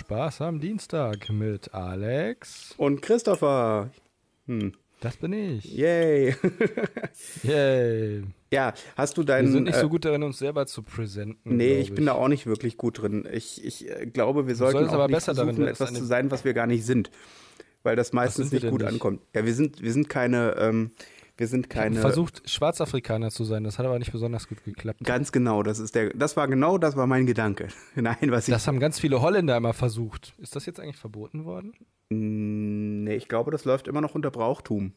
[0.00, 2.74] Spaß am Dienstag mit Alex.
[2.78, 3.90] Und Christopher.
[4.46, 4.72] Hm.
[5.00, 5.64] Das bin ich.
[5.76, 6.34] Yay.
[7.42, 8.22] Yay.
[8.50, 9.48] Ja, hast du deinen.
[9.48, 11.54] Wir sind nicht äh, so gut darin, uns selber zu präsenten.
[11.54, 13.28] Nee, ich, ich, bin da auch nicht wirklich gut drin.
[13.30, 16.30] Ich, ich äh, glaube, wir sollten auch aber nicht besser versuchen, darin, etwas zu sein,
[16.30, 17.10] was wir gar nicht sind.
[17.82, 18.90] Weil das meistens nicht gut nicht?
[18.90, 19.20] ankommt.
[19.34, 20.56] Ja, wir sind, wir sind keine.
[20.56, 20.92] Ähm,
[21.40, 21.94] wir sind keine.
[21.94, 25.02] Ich versucht, Schwarzafrikaner zu sein, das hat aber nicht besonders gut geklappt.
[25.02, 27.68] Ganz genau, das ist der, das war genau, das war mein Gedanke.
[27.94, 28.52] Nein, was ich.
[28.52, 30.34] Das haben ganz viele Holländer immer versucht.
[30.36, 31.72] Ist das jetzt eigentlich verboten worden?
[32.10, 34.92] Nee, ich glaube, das läuft immer noch unter Brauchtum.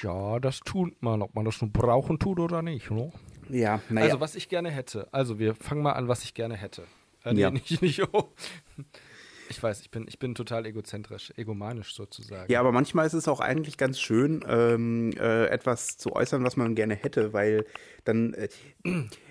[0.00, 3.10] Ja, das tut man, ob man das nun brauchen tut oder nicht, ne?
[3.48, 4.06] Ja, naja.
[4.06, 5.12] Also, was ich gerne hätte.
[5.12, 6.84] Also, wir fangen mal an, was ich gerne hätte.
[7.24, 7.50] Äh, nee, ja.
[7.50, 8.32] nicht, nicht, oh.
[9.52, 12.50] Ich weiß, ich bin, ich bin total egozentrisch, egomanisch sozusagen.
[12.50, 16.56] Ja, aber manchmal ist es auch eigentlich ganz schön, ähm, äh, etwas zu äußern, was
[16.56, 17.66] man gerne hätte, weil
[18.04, 18.48] dann, äh,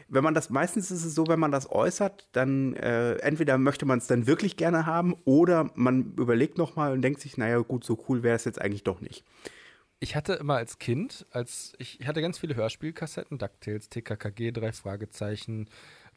[0.08, 3.88] wenn man das, meistens ist es so, wenn man das äußert, dann äh, entweder möchte
[3.88, 7.84] man es dann wirklich gerne haben oder man überlegt nochmal und denkt sich, naja, gut,
[7.84, 9.26] so cool wäre es jetzt eigentlich doch nicht.
[10.00, 14.72] Ich hatte immer als Kind, als ich, ich hatte ganz viele Hörspielkassetten, DuckTales, TKKG, drei
[14.72, 15.68] Fragezeichen,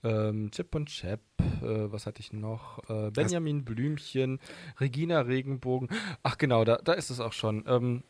[0.05, 1.21] ähm, Chip und Chap,
[1.63, 2.79] äh, was hatte ich noch?
[2.89, 4.39] Äh, Benjamin das Blümchen,
[4.79, 5.89] Regina Regenbogen.
[6.23, 7.65] Ach genau, da, da ist es auch schon.
[7.67, 8.03] Ähm,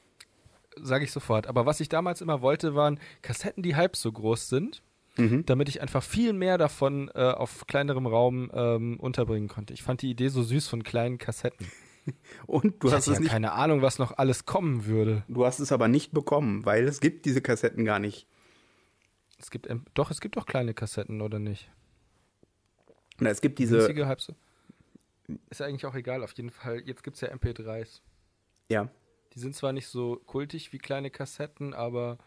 [0.76, 1.46] Sage ich sofort.
[1.46, 4.82] Aber was ich damals immer wollte, waren Kassetten, die halb so groß sind.
[5.16, 5.46] Mhm.
[5.46, 9.72] damit ich einfach viel mehr davon äh, auf kleinerem Raum ähm, unterbringen konnte.
[9.72, 11.68] Ich fand die Idee so süß von kleinen Kassetten.
[12.48, 15.22] Und du ich hast es ja nicht keine Ahnung, was noch alles kommen würde.
[15.28, 18.26] Du hast es aber nicht bekommen, weil es gibt diese Kassetten gar nicht.
[19.38, 21.70] Es gibt doch, es gibt doch kleine Kassetten oder nicht?
[23.18, 23.78] Na, es gibt diese.
[23.78, 24.34] Winzige, halb so.
[25.50, 26.82] Ist ja eigentlich auch egal, auf jeden Fall.
[26.84, 28.00] Jetzt gibt es ja MP3s.
[28.68, 28.88] Ja.
[29.34, 32.18] Die sind zwar nicht so kultig wie kleine Kassetten, aber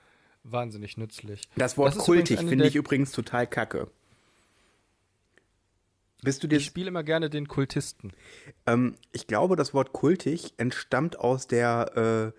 [0.44, 1.48] wahnsinnig nützlich.
[1.56, 3.90] Das Wort das kultig finde ich übrigens total kacke.
[6.24, 8.12] Bist du dir ich spiele immer gerne den Kultisten.
[8.66, 12.34] Ähm, ich glaube, das Wort kultig entstammt aus der,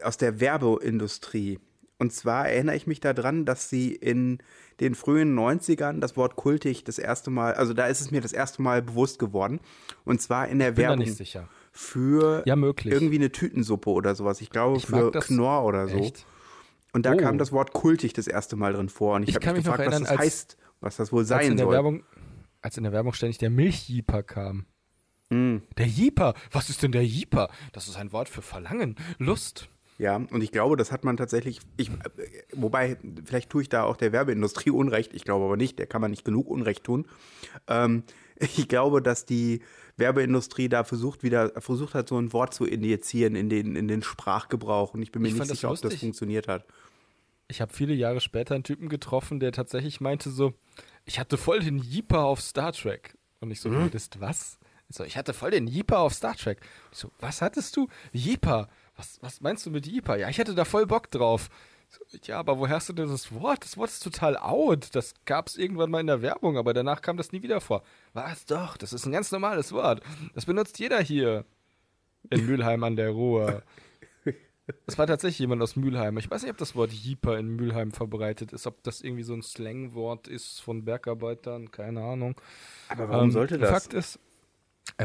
[0.00, 1.58] äh, aus der Werbeindustrie.
[2.04, 4.36] Und zwar erinnere ich mich daran, dass sie in
[4.78, 8.34] den frühen 90ern das Wort kultig das erste Mal, also da ist es mir das
[8.34, 9.58] erste Mal bewusst geworden.
[10.04, 10.98] Und zwar in der ich bin Werbung.
[10.98, 11.48] Da nicht sicher.
[11.72, 12.92] Für ja, möglich.
[12.92, 14.42] irgendwie eine Tütensuppe oder sowas.
[14.42, 15.96] Ich glaube ich für Knorr oder so.
[15.96, 16.26] Echt?
[16.92, 17.16] Und da oh.
[17.16, 19.16] kam das Wort kultig das erste Mal drin vor.
[19.16, 21.72] Und ich, ich habe mich gefragt, erinnern, was das heißt, was das wohl sein soll.
[21.72, 22.02] Werbung,
[22.60, 24.66] als in der Werbung ständig der Milchjeeper kam.
[25.30, 25.62] Mm.
[25.78, 27.48] Der Jeeper, was ist denn der Jeeper?
[27.72, 29.70] Das ist ein Wort für Verlangen, Lust.
[29.98, 31.90] Ja, und ich glaube, das hat man tatsächlich, ich,
[32.52, 36.00] wobei, vielleicht tue ich da auch der Werbeindustrie Unrecht, ich glaube aber nicht, der kann
[36.00, 37.06] man nicht genug Unrecht tun.
[37.68, 38.02] Ähm,
[38.36, 39.62] ich glaube, dass die
[39.96, 44.02] Werbeindustrie da versucht, wieder, versucht hat, so ein Wort zu injizieren in den, in den
[44.02, 46.66] Sprachgebrauch und ich bin mir ich nicht sicher, ob das funktioniert hat.
[47.46, 50.54] Ich habe viele Jahre später einen Typen getroffen, der tatsächlich meinte so,
[51.04, 53.16] ich hatte voll den Jeeper auf Star Trek.
[53.40, 53.90] Und ich so, hm?
[53.90, 54.58] du was?
[54.88, 56.60] Ich so, ich hatte voll den Jeeper auf Star Trek.
[56.90, 57.88] Ich so, was hattest du?
[58.12, 60.16] Jeeper was, was meinst du mit Jeeper?
[60.16, 61.48] Ja, ich hätte da voll Bock drauf.
[62.24, 63.64] Ja, aber woher hast du denn das Wort?
[63.64, 64.94] Das Wort ist total out.
[64.94, 67.82] Das gab es irgendwann mal in der Werbung, aber danach kam das nie wieder vor.
[68.12, 68.76] Was doch?
[68.76, 70.02] Das ist ein ganz normales Wort.
[70.34, 71.44] Das benutzt jeder hier.
[72.30, 73.62] In Mülheim an der Ruhr.
[74.86, 76.16] Das war tatsächlich jemand aus Mülheim.
[76.16, 79.34] Ich weiß nicht, ob das Wort Jeeper in Mülheim verbreitet ist, ob das irgendwie so
[79.34, 82.34] ein Slangwort ist von Bergarbeitern, keine Ahnung.
[82.88, 83.68] Aber warum ähm, sollte das?
[83.68, 84.18] Fakt ist,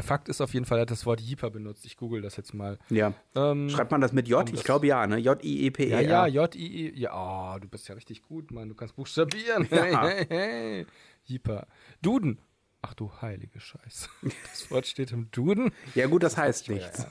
[0.01, 1.85] Fakt ist auf jeden Fall, er hat das Wort Jeeper benutzt.
[1.85, 2.78] Ich google das jetzt mal.
[2.90, 3.13] Ja.
[3.35, 4.47] Ähm, Schreibt man das mit J?
[4.53, 5.17] Ich glaube ja, ne?
[5.17, 5.90] J-I-E-P-E.
[5.90, 6.94] Ja, ja, J-I-E.
[6.95, 8.69] Ja, oh, du bist ja richtig gut, Mann.
[8.69, 9.66] Du kannst buchstabieren.
[9.69, 10.85] Hey, hey, hey.
[11.23, 11.68] Jeeper.
[12.01, 12.39] Duden.
[12.81, 14.09] Ach du heilige Scheiße.
[14.51, 15.72] Das Wort steht im Duden.
[15.95, 17.07] Ja, gut, das, das heißt nichts.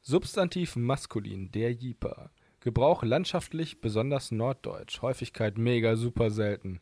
[0.00, 2.30] Substantiv maskulin, der Jeeper.
[2.60, 5.02] Gebrauch landschaftlich, besonders norddeutsch.
[5.02, 6.80] Häufigkeit mega super selten.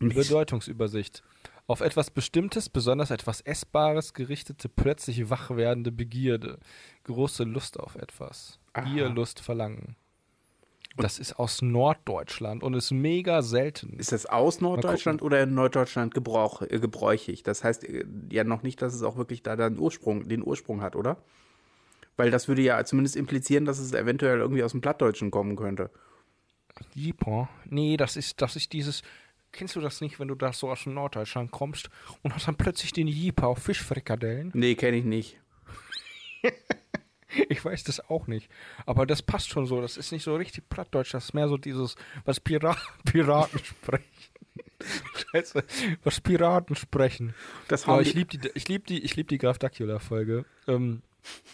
[0.00, 1.22] Bedeutungsübersicht
[1.68, 6.58] auf etwas Bestimmtes, besonders etwas Essbares gerichtete, plötzlich wach werdende Begierde,
[7.04, 9.94] große Lust auf etwas, Gier, Lust, Verlangen.
[10.96, 13.98] Und das ist aus Norddeutschland und ist mega selten.
[13.98, 17.42] Ist das aus Norddeutschland oder in Norddeutschland Gebrauch, äh, gebräuchig?
[17.44, 20.80] Das heißt äh, ja noch nicht, dass es auch wirklich da den Ursprung, den Ursprung
[20.80, 21.18] hat, oder?
[22.16, 25.90] Weil das würde ja zumindest implizieren, dass es eventuell irgendwie aus dem Plattdeutschen kommen könnte.
[26.94, 27.48] Jeeper.
[27.66, 29.02] Nee, das ist, das ist dieses,
[29.58, 31.90] Kennst du das nicht, wenn du da so aus dem Norddeutschland kommst
[32.22, 34.52] und hast dann plötzlich den Jeeper auf Fischfrikadellen?
[34.54, 35.36] Nee, kenne ich nicht.
[37.48, 38.48] ich weiß das auch nicht.
[38.86, 39.80] Aber das passt schon so.
[39.80, 41.12] Das ist nicht so richtig plattdeutsch.
[41.12, 44.04] Das ist mehr so dieses, was Pira Piraten sprechen.
[45.32, 45.64] Scheiße,
[46.04, 47.34] was Piraten sprechen.
[47.66, 50.44] Das haben Aber ich liebe die, ich lieb die, ich lieb die Graf Dacula-Folge.
[50.68, 51.02] Ähm,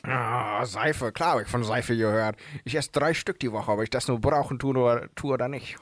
[0.02, 2.36] Ah, Seife, klar habe ich von Seife gehört.
[2.64, 5.48] Ich esse drei Stück die Woche, ob ich das nur brauchen tue oder, tue oder
[5.48, 5.76] nicht.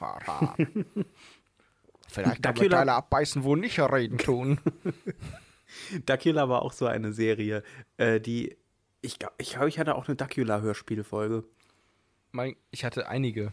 [2.13, 4.59] Vielleicht kann man Teile abbeißen, wo nicht reden tun.
[6.05, 7.63] Dracula war auch so eine Serie,
[7.97, 8.55] äh, die
[9.03, 11.43] ich glaube, ich, glaub, ich hatte auch eine Dracula-Hörspielfolge.
[12.71, 13.51] Ich hatte einige.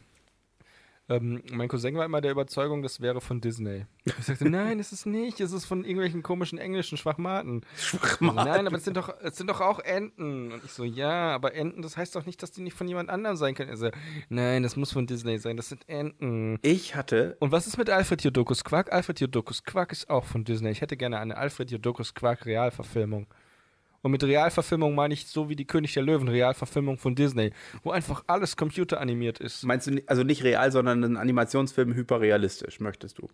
[1.11, 3.85] Ähm, mein Cousin war immer der Überzeugung, das wäre von Disney.
[4.05, 5.41] Ich sagte, nein, es ist nicht.
[5.41, 7.63] Es ist von irgendwelchen komischen englischen Schwachmaten.
[7.77, 8.37] Schwachmaten.
[8.37, 10.53] Nein, aber es sind, doch, es sind doch auch Enten.
[10.53, 13.11] Und ich so, ja, aber Enten, das heißt doch nicht, dass die nicht von jemand
[13.11, 13.71] anderem sein können.
[13.71, 13.91] Er so,
[14.29, 15.57] nein, das muss von Disney sein.
[15.57, 16.61] Das sind Enten.
[16.63, 17.37] Ich hatte.
[17.41, 18.93] Und was ist mit Alfred Jodokus Quack?
[18.93, 20.71] Alfred Jodokus Quack ist auch von Disney.
[20.71, 23.27] Ich hätte gerne eine Alfred Jodokus Quack Realverfilmung.
[24.03, 27.53] Und mit Realverfilmung meine ich so wie die König der Löwen Realverfilmung von Disney,
[27.83, 29.65] wo einfach alles computeranimiert ist.
[29.65, 33.29] Meinst du, also nicht real, sondern ein Animationsfilm hyperrealistisch, möchtest du?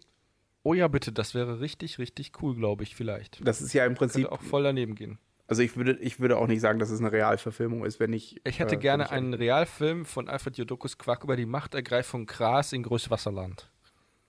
[0.64, 3.46] Oh ja, bitte, das wäre richtig, richtig cool, glaube ich, vielleicht.
[3.46, 4.24] Das ist ja im Prinzip.
[4.24, 5.18] Könnte auch voll daneben gehen.
[5.46, 8.40] Also ich würde, ich würde auch nicht sagen, dass es eine Realverfilmung ist, wenn ich.
[8.44, 12.82] Ich hätte äh, gerne einen Realfilm von Alfred Jodokus Quack über die Machtergreifung Gras in
[12.82, 13.70] Großwasserland.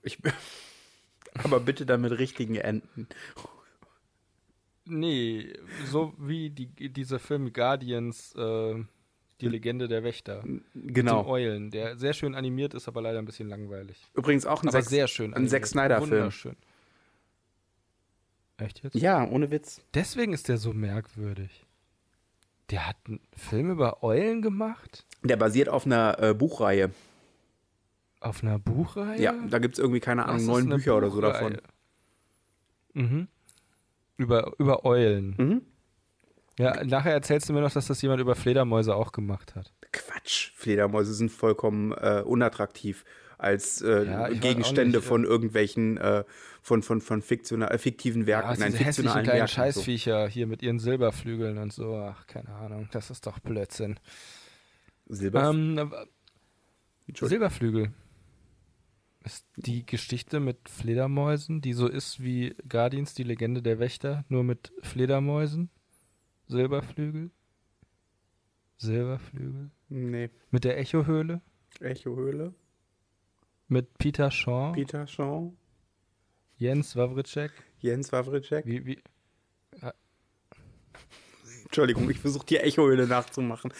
[0.02, 0.20] Ich,
[1.42, 3.08] aber bitte dann mit richtigen Enden.
[4.88, 5.52] Nee,
[5.90, 8.74] so wie die, dieser Film Guardians, äh,
[9.40, 10.42] die Legende der Wächter.
[10.74, 11.18] Genau.
[11.18, 14.00] Mit den Eulen, der sehr schön animiert ist, aber leider ein bisschen langweilig.
[14.14, 16.10] Übrigens auch ein, aber Sex, sehr schön ein Zack Snyder-Film.
[16.10, 16.56] Wunderschön.
[18.58, 18.94] Echt jetzt?
[18.96, 19.80] Ja, ohne Witz.
[19.94, 21.64] Deswegen ist der so merkwürdig.
[22.70, 25.06] Der hat einen Film über Eulen gemacht?
[25.22, 26.90] Der basiert auf einer äh, Buchreihe.
[28.20, 29.20] Auf einer Buchreihe?
[29.22, 30.96] Ja, da gibt es irgendwie, keine Ahnung, neun Bücher Buchreihe?
[30.96, 31.58] oder so davon.
[32.94, 33.28] Mhm.
[34.18, 35.34] Über, über Eulen.
[35.38, 35.62] Mhm.
[36.58, 39.72] Ja, nachher erzählst du mir noch, dass das jemand über Fledermäuse auch gemacht hat.
[39.92, 43.04] Quatsch, Fledermäuse sind vollkommen äh, unattraktiv
[43.38, 46.24] als äh, ja, Gegenstände nicht, von irgendwelchen äh,
[46.60, 50.32] von von von fiktional, äh, fiktiven Werken, ja, nein, diese fiktionalen kleinen Werken Scheißviecher so.
[50.32, 51.94] hier mit ihren Silberflügeln und so.
[51.94, 54.00] Ach, keine Ahnung, das ist doch Blödsinn.
[55.06, 55.92] Silberf ähm,
[57.14, 57.92] Silberflügel
[59.24, 64.44] ist die Geschichte mit Fledermäusen, die so ist wie Guardians, die Legende der Wächter, nur
[64.44, 65.70] mit Fledermäusen?
[66.46, 67.30] Silberflügel?
[68.78, 69.70] Silberflügel?
[69.88, 70.30] Nee.
[70.50, 71.40] Mit der Echohöhle?
[71.80, 72.54] Echohöhle?
[73.68, 74.72] Mit Peter Shaw?
[74.72, 75.52] Peter Shaw?
[76.56, 77.52] Jens Wawritschek?
[77.80, 78.66] Jens Wawritschek?
[78.66, 79.02] Wie, wie?
[81.64, 83.72] Entschuldigung, ich versuche die Echohöhle nachzumachen.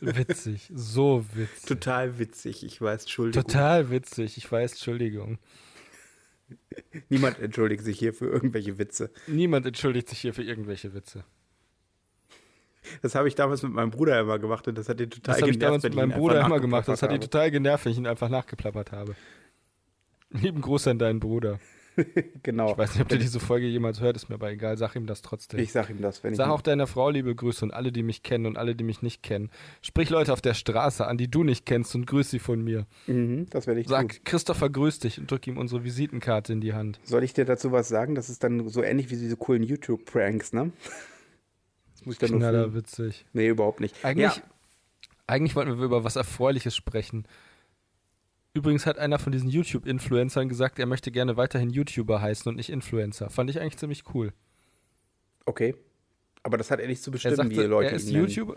[0.00, 1.66] Witzig, so witzig.
[1.66, 3.46] Total witzig, ich weiß, Entschuldigung.
[3.46, 5.38] Total witzig, ich weiß, Entschuldigung.
[7.08, 9.10] Niemand entschuldigt sich hier für irgendwelche Witze.
[9.26, 11.24] Niemand entschuldigt sich hier für irgendwelche Witze.
[13.02, 15.38] Das habe ich damals mit meinem Bruder immer gemacht und das hat ihn total genervt.
[15.38, 16.88] Das habe ich damals mit meinem Bruder immer gemacht.
[16.88, 19.16] Das hat ihn total genervt, wenn ich ihn einfach nachgeplappert habe.
[20.30, 21.60] Lieben Gruß an deinen Bruder.
[22.42, 22.72] genau.
[22.72, 24.76] Ich weiß nicht, ob der diese Folge jemals hört, ist mir aber egal.
[24.76, 25.60] Sag ihm das trotzdem.
[25.60, 26.52] Ich sag ihm das, wenn sag ich.
[26.52, 29.22] auch deiner Frau liebe Grüße und alle, die mich kennen und alle, die mich nicht
[29.22, 29.50] kennen.
[29.82, 32.86] Sprich Leute auf der Straße an, die du nicht kennst und grüß sie von mir.
[33.06, 34.20] Mhm, das werde ich Sag, tun.
[34.24, 37.00] Christopher grüß dich und drück ihm unsere Visitenkarte in die Hand.
[37.04, 38.14] Soll ich dir dazu was sagen?
[38.14, 40.72] Das ist dann so ähnlich wie diese coolen YouTube-Pranks, ne?
[41.92, 43.24] Das muss ich dann Knaller witzig.
[43.32, 44.04] Nee, überhaupt nicht.
[44.04, 44.42] Eigentlich, ja.
[45.26, 47.26] eigentlich wollten wir über was Erfreuliches sprechen.
[48.54, 52.70] Übrigens hat einer von diesen YouTube-Influencern gesagt, er möchte gerne weiterhin YouTuber heißen und nicht
[52.70, 53.28] Influencer.
[53.28, 54.32] Fand ich eigentlich ziemlich cool.
[55.44, 55.74] Okay.
[56.44, 58.56] Aber das hat er nicht zu bestimmen, er sagte, wie Leute er ist ihn YouTuber.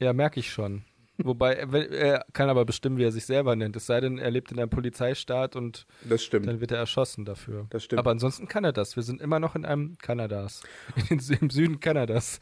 [0.00, 0.84] Ja, merke ich schon.
[1.18, 3.76] Wobei, er kann aber bestimmen, wie er sich selber nennt.
[3.76, 6.46] Es sei denn, er lebt in einem Polizeistaat und das stimmt.
[6.46, 7.66] dann wird er erschossen dafür.
[7.70, 7.98] Das stimmt.
[7.98, 8.96] Aber ansonsten kann er das.
[8.96, 10.62] Wir sind immer noch in einem Kanadas.
[11.10, 12.40] Im Süden Kanadas.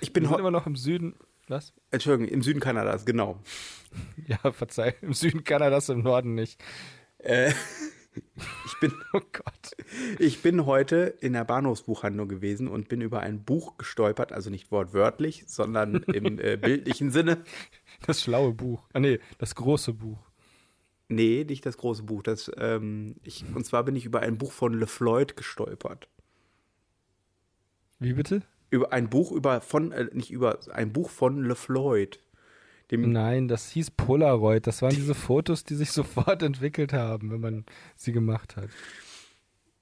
[0.00, 1.14] Ich bin Wir sind immer noch im Süden.
[1.48, 1.72] Was?
[1.90, 3.40] Entschuldigung, im Süden Kanadas, genau.
[4.26, 4.94] Ja, verzeih.
[5.02, 6.62] Im Süden Kanadas, im Norden nicht.
[7.18, 7.50] Äh,
[8.66, 9.76] ich bin, oh Gott.
[10.18, 14.70] Ich bin heute in der Bahnhofsbuchhandlung gewesen und bin über ein Buch gestolpert, also nicht
[14.70, 17.44] wortwörtlich, sondern im äh, bildlichen Sinne.
[18.06, 18.88] Das schlaue Buch.
[18.92, 20.18] Ah, nee, das große Buch.
[21.08, 22.22] Nee, nicht das große Buch.
[22.22, 26.08] Das, ähm, ich, und zwar bin ich über ein Buch von LeFloid gestolpert.
[27.98, 28.42] Wie bitte?
[28.72, 32.18] Über ein Buch über von, äh, nicht über, ein Buch von LeFloid.
[32.90, 34.66] Dem Nein, das hieß Polaroid.
[34.66, 37.64] Das waren diese Fotos, die sich sofort entwickelt haben, wenn man
[37.96, 38.70] sie gemacht hat.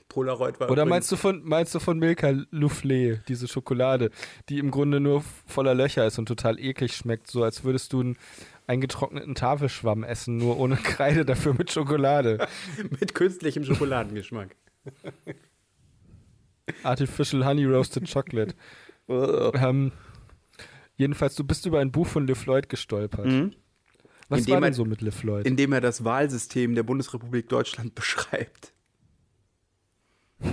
[0.10, 0.72] Polaroid war.
[0.72, 4.10] Oder meinst du von meinst du von Milka Soufflé, diese Schokolade,
[4.50, 8.02] die im Grunde nur voller Löcher ist und total eklig schmeckt, so als würdest du
[8.02, 8.18] einen
[8.66, 12.48] eingetrockneten Tafelschwamm essen, nur ohne Kreide, dafür mit Schokolade.
[13.00, 14.56] mit künstlichem Schokoladengeschmack.
[16.84, 18.56] Artificial Honey Roasted Chocolate.
[19.08, 19.92] ähm,
[20.96, 23.26] jedenfalls, du bist über ein Buch von LeFloid gestolpert.
[23.26, 23.56] Mhm.
[24.30, 25.48] Was indem war denn so mit LeFloid?
[25.48, 28.74] Indem er das Wahlsystem der Bundesrepublik Deutschland beschreibt.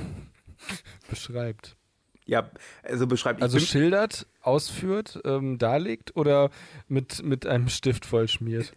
[1.11, 1.77] beschreibt.
[2.25, 2.51] Ja,
[2.83, 3.43] also beschreibt.
[3.43, 6.51] Also schildert, ausführt, ähm, darlegt oder
[6.89, 8.73] mit, mit einem Stift vollschmiert?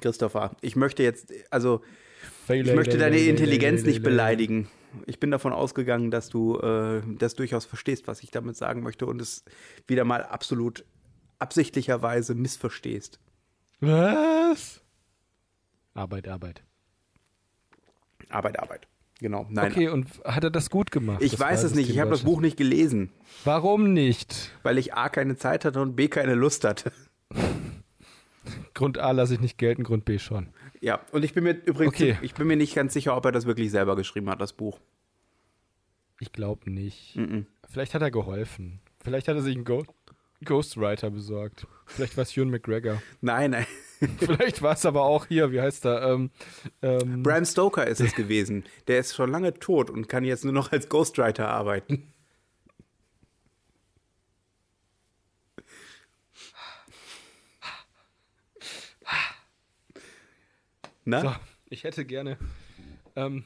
[0.00, 1.82] Christopher, ich möchte jetzt, also
[2.48, 4.68] Ich möchte deine Intelligenz nicht beleidigen.
[5.06, 9.06] Ich bin davon ausgegangen, dass du äh, das durchaus verstehst, was ich damit sagen möchte
[9.06, 9.44] und es
[9.86, 10.84] wieder mal absolut
[11.38, 13.20] absichtlicherweise missverstehst.
[13.80, 14.80] Was?
[15.94, 16.62] Arbeit, Arbeit.
[18.30, 18.88] Arbeit, Arbeit.
[19.20, 19.46] Genau.
[19.48, 19.70] Nein.
[19.70, 21.22] Okay, und hat er das gut gemacht?
[21.22, 21.88] Ich weiß es nicht.
[21.88, 23.12] Ich habe das Buch nicht gelesen.
[23.44, 24.50] Warum nicht?
[24.62, 26.92] Weil ich A keine Zeit hatte und B keine Lust hatte.
[28.74, 30.48] Grund A lasse ich nicht gelten, Grund B schon.
[30.84, 32.18] Ja, und ich bin mir übrigens, okay.
[32.20, 34.80] ich bin mir nicht ganz sicher, ob er das wirklich selber geschrieben hat, das Buch.
[36.20, 37.16] Ich glaube nicht.
[37.16, 37.44] Mm -mm.
[37.70, 38.80] Vielleicht hat er geholfen.
[39.02, 39.84] Vielleicht hat er sich einen Go
[40.44, 41.66] Ghostwriter besorgt.
[41.86, 43.00] Vielleicht war es Ewan McGregor.
[43.22, 43.66] Nein, nein.
[44.18, 46.02] Vielleicht war es aber auch hier, wie heißt er?
[46.02, 46.30] Ähm,
[46.82, 48.64] ähm, Bram Stoker ist es gewesen.
[48.86, 52.12] Der ist schon lange tot und kann jetzt nur noch als Ghostwriter arbeiten.
[61.04, 61.20] Na?
[61.20, 61.34] So,
[61.70, 62.38] ich hätte gerne.
[63.16, 63.44] Ähm,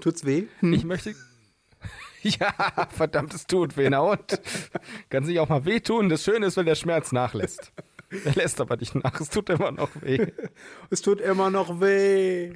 [0.00, 0.46] Tut's weh?
[0.60, 0.72] Hm.
[0.72, 1.14] Ich möchte.
[2.22, 2.52] ja,
[2.90, 3.88] verdammt, es tut weh.
[3.90, 4.40] Na und?
[5.10, 6.08] Kann sich auch mal wehtun.
[6.08, 7.72] Das Schöne ist, wenn der Schmerz nachlässt.
[8.24, 9.20] Er lässt aber nicht nach.
[9.20, 10.32] Es tut immer noch weh.
[10.90, 12.52] Es tut immer noch weh.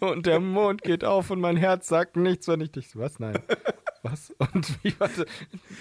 [0.00, 2.96] und der Mond geht auf und mein Herz sagt nichts, wenn ich dich.
[2.96, 3.18] Was?
[3.18, 3.38] Nein.
[4.02, 4.30] Was?
[4.38, 5.26] Und wie, warte,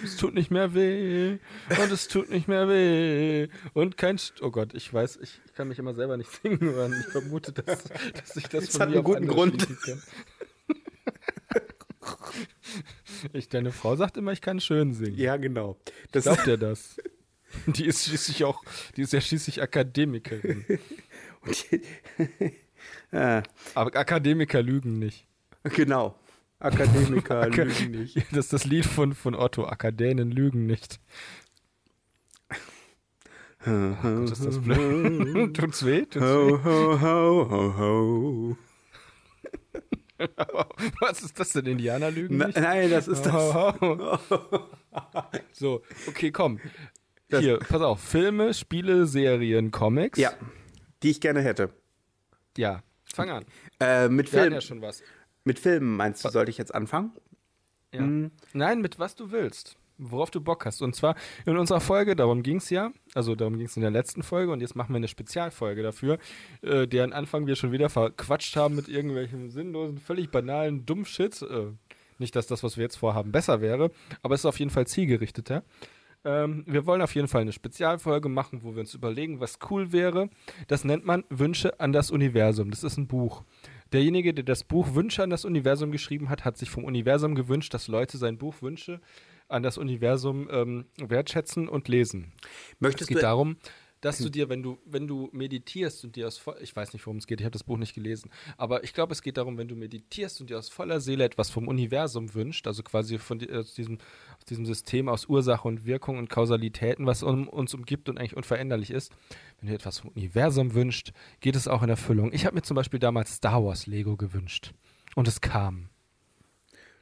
[0.03, 1.37] es tut nicht mehr weh.
[1.69, 3.47] Und es tut nicht mehr weh.
[3.73, 6.95] Und kein, St oh Gott, ich weiß, ich kann mich immer selber nicht singen hören.
[6.99, 9.67] Ich vermute, dass, dass ich das, das von hat mir einen guten Grund.
[13.33, 15.17] Ich, deine Frau sagt immer, ich kann schön singen.
[15.17, 15.77] Ja, genau.
[16.11, 16.97] Das Glaubt er das?
[17.65, 18.61] Die ist schließlich auch,
[18.95, 20.65] die ist ja schließlich Akademikerin.
[21.71, 21.81] Die,
[23.15, 23.41] ah.
[23.73, 25.25] Aber Akademiker lügen nicht.
[25.63, 26.19] Genau.
[26.59, 28.15] Akademiker Ak lügen nicht.
[28.31, 29.65] Das ist das Lied von, von Otto.
[29.65, 30.99] Akadänen lügen nicht.
[33.65, 35.55] Oh Gott, ist das blöd.
[35.57, 36.05] Tut's weh?
[36.05, 38.57] Tut's ho, ho, ho, ho, ho.
[40.99, 41.65] Was ist das denn?
[41.65, 42.57] Indianer lügen nicht?
[42.57, 43.53] Nein, das ist das.
[45.51, 46.59] so, okay, komm.
[47.29, 47.99] Hier, pass auf.
[47.99, 50.17] Filme, Spiele, Serien, Comics.
[50.17, 50.31] Ja,
[51.03, 51.69] die ich gerne hätte.
[52.57, 52.81] Ja,
[53.13, 53.45] fang an.
[53.79, 54.53] Äh, mit Filmen.
[54.53, 55.03] ja schon was.
[55.47, 57.13] Mit Filmen meinst du, sollte ich jetzt anfangen?
[57.93, 58.01] Ja.
[58.01, 58.31] Hm.
[58.51, 59.77] Nein, mit was du willst.
[59.97, 60.81] Worauf du Bock hast.
[60.81, 63.89] Und zwar in unserer Folge, darum ging es ja, also darum ging es in der
[63.89, 66.19] letzten Folge und jetzt machen wir eine Spezialfolge dafür,
[66.63, 71.41] äh, deren Anfang wir schon wieder verquatscht haben mit irgendwelchen sinnlosen, völlig banalen Dummshit.
[71.41, 71.71] Äh,
[72.19, 73.91] nicht, dass das, was wir jetzt vorhaben, besser wäre,
[74.23, 75.63] aber es ist auf jeden Fall zielgerichteter.
[76.25, 79.93] Ähm, wir wollen auf jeden Fall eine Spezialfolge machen, wo wir uns überlegen, was cool
[79.93, 80.29] wäre.
[80.67, 82.69] Das nennt man Wünsche an das Universum.
[82.69, 83.43] Das ist ein Buch.
[83.93, 87.73] Derjenige, der das Buch Wünsche an das Universum geschrieben hat, hat sich vom Universum gewünscht,
[87.73, 88.99] dass Leute sein Buch Wünsche
[89.47, 92.33] an das Universum ähm, wertschätzen und lesen.
[92.79, 93.57] Möchtest es geht darum,
[94.07, 97.17] dass du dir, wenn du, wenn du meditierst und dir aus ich weiß nicht, worum
[97.17, 99.67] es geht, ich habe das Buch nicht gelesen, aber ich glaube, es geht darum, wenn
[99.67, 103.73] du meditierst und dir aus voller Seele etwas vom Universum wünscht, also quasi von aus
[103.73, 103.97] diesem,
[104.37, 108.37] aus diesem System aus Ursache und Wirkung und Kausalitäten, was um, uns umgibt und eigentlich
[108.37, 109.11] unveränderlich ist,
[109.59, 111.11] wenn du etwas vom Universum wünscht,
[111.41, 112.31] geht es auch in Erfüllung.
[112.31, 114.73] Ich habe mir zum Beispiel damals Star Wars Lego gewünscht
[115.15, 115.89] und es kam.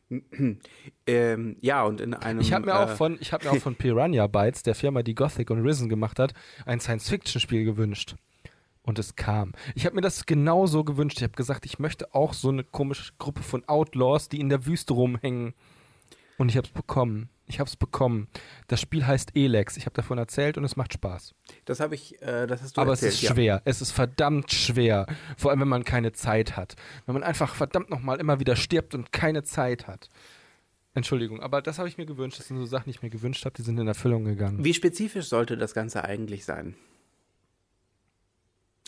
[1.08, 2.40] Ähm, ja, und in einem.
[2.40, 5.52] Ich habe mir, äh, auch hab mir auch von Piranha Bytes, der Firma, die Gothic
[5.52, 6.34] und Risen gemacht hat,
[6.66, 8.16] ein Science-Fiction-Spiel gewünscht.
[8.82, 9.54] Und es kam.
[9.74, 11.18] Ich habe mir das genauso gewünscht.
[11.18, 14.66] Ich habe gesagt, ich möchte auch so eine komische Gruppe von Outlaws, die in der
[14.66, 15.54] Wüste rumhängen.
[16.38, 17.30] Und ich habe es bekommen.
[17.48, 18.28] Ich habe es bekommen.
[18.68, 19.78] Das Spiel heißt Elex.
[19.78, 21.36] Ich habe davon erzählt und es macht Spaß.
[21.66, 23.44] Das habe ich, äh, das hast du Aber erzählt, es ist schwer.
[23.56, 23.62] Ja.
[23.66, 25.06] Es ist verdammt schwer.
[25.38, 26.76] Vor allem, wenn man keine Zeit hat.
[27.06, 30.10] Wenn man einfach verdammt nochmal immer wieder stirbt und keine Zeit hat.
[30.96, 32.40] Entschuldigung, aber das habe ich mir gewünscht.
[32.40, 34.64] Das sind so Sachen, die ich mir gewünscht habe, die sind in Erfüllung gegangen.
[34.64, 36.76] Wie spezifisch sollte das Ganze eigentlich sein?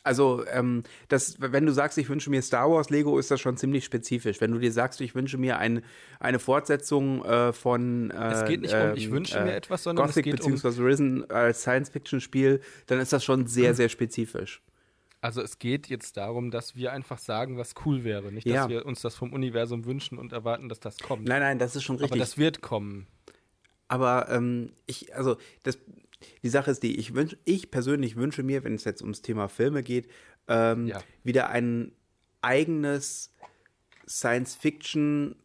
[0.07, 3.57] Also, ähm, das, wenn du sagst, ich wünsche mir Star Wars Lego, ist das schon
[3.57, 4.39] ziemlich spezifisch.
[4.41, 5.83] Wenn du dir sagst, ich wünsche mir ein,
[6.19, 8.09] eine Fortsetzung äh, von.
[8.11, 10.35] Äh, es geht nicht um, ich ähm, wünsche äh, mir etwas, sondern Gothic es geht
[10.37, 14.61] beziehungsweise um Risen als Science-Fiction-Spiel, dann ist das schon sehr, sehr spezifisch.
[15.19, 18.31] Also es geht jetzt darum, dass wir einfach sagen, was cool wäre.
[18.31, 18.69] Nicht, dass ja.
[18.69, 21.27] wir uns das vom Universum wünschen und erwarten, dass das kommt.
[21.27, 22.11] Nein, nein, das ist schon richtig.
[22.11, 23.07] Aber das wird kommen.
[23.87, 25.77] Aber ähm, ich, also das,
[26.43, 29.47] die Sache ist die, ich, wünsch, ich persönlich wünsche mir, wenn es jetzt ums Thema
[29.47, 30.07] Filme geht,
[30.47, 31.01] ähm, ja.
[31.23, 31.91] wieder ein
[32.41, 33.33] eigenes
[34.07, 35.35] Science-Fiction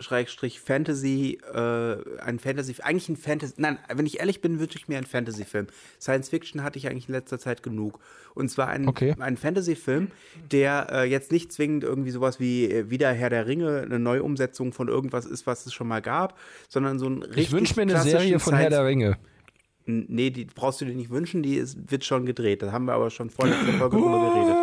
[0.00, 4.88] Schrägstrich Fantasy, äh, ein Fantasy, eigentlich ein Fantasy, nein, wenn ich ehrlich bin, wünsche ich
[4.88, 5.66] mir einen Fantasy-Film.
[6.00, 8.00] Science Fiction hatte ich eigentlich in letzter Zeit genug.
[8.34, 9.14] Und zwar ein, okay.
[9.18, 10.10] ein Fantasy-Film,
[10.50, 14.72] der äh, jetzt nicht zwingend irgendwie sowas wie äh, Wieder Herr der Ringe, eine Neuumsetzung
[14.72, 16.38] von irgendwas ist, was es schon mal gab,
[16.68, 19.18] sondern so ein richtig Ich wünsche mir eine Serie von Herr der Ringe.
[19.90, 22.60] Nee, die brauchst du dir nicht wünschen, die ist, wird schon gedreht.
[22.62, 24.54] Da haben wir aber schon vor der Folge drüber geredet.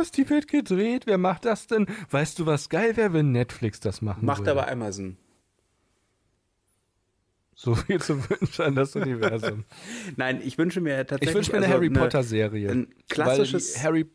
[0.00, 1.86] was, die wird gedreht, wer macht das denn?
[2.10, 4.52] Weißt du, was geil wäre, wenn Netflix das machen Macht würde?
[4.52, 5.18] aber Amazon.
[7.54, 9.64] So viel zu wünschen an das Universum.
[10.16, 11.28] Nein, ich wünsche mir tatsächlich.
[11.28, 12.70] Ich wünsche mir eine also Harry Potter Serie.
[12.70, 14.06] Ein klassisches Harry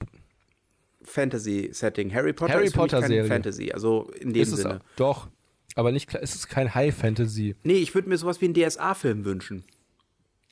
[1.03, 2.11] Fantasy-Setting.
[2.11, 3.25] Harry Potter Harry ist Potter Serie.
[3.25, 4.77] Fantasy, also in dem ist es Sinne.
[4.77, 5.27] auch, doch,
[5.75, 7.55] aber nicht klar, es ist kein High Fantasy.
[7.63, 9.63] Nee, ich würde mir sowas wie einen DSA-Film wünschen.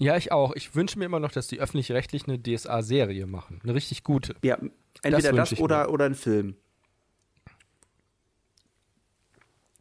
[0.03, 0.53] Ja, ich auch.
[0.55, 3.59] Ich wünsche mir immer noch, dass die öffentlich-rechtlich eine DSA-Serie machen.
[3.63, 4.35] Eine richtig gute.
[4.43, 4.57] Ja,
[5.01, 6.55] entweder das, ich oder, oder ein Film.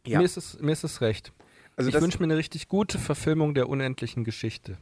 [0.05, 0.19] Ja.
[0.19, 1.31] Mir, ist es, mir ist es recht.
[1.75, 4.77] Also ich das- wünsche mir eine richtig gute Verfilmung der unendlichen Geschichte.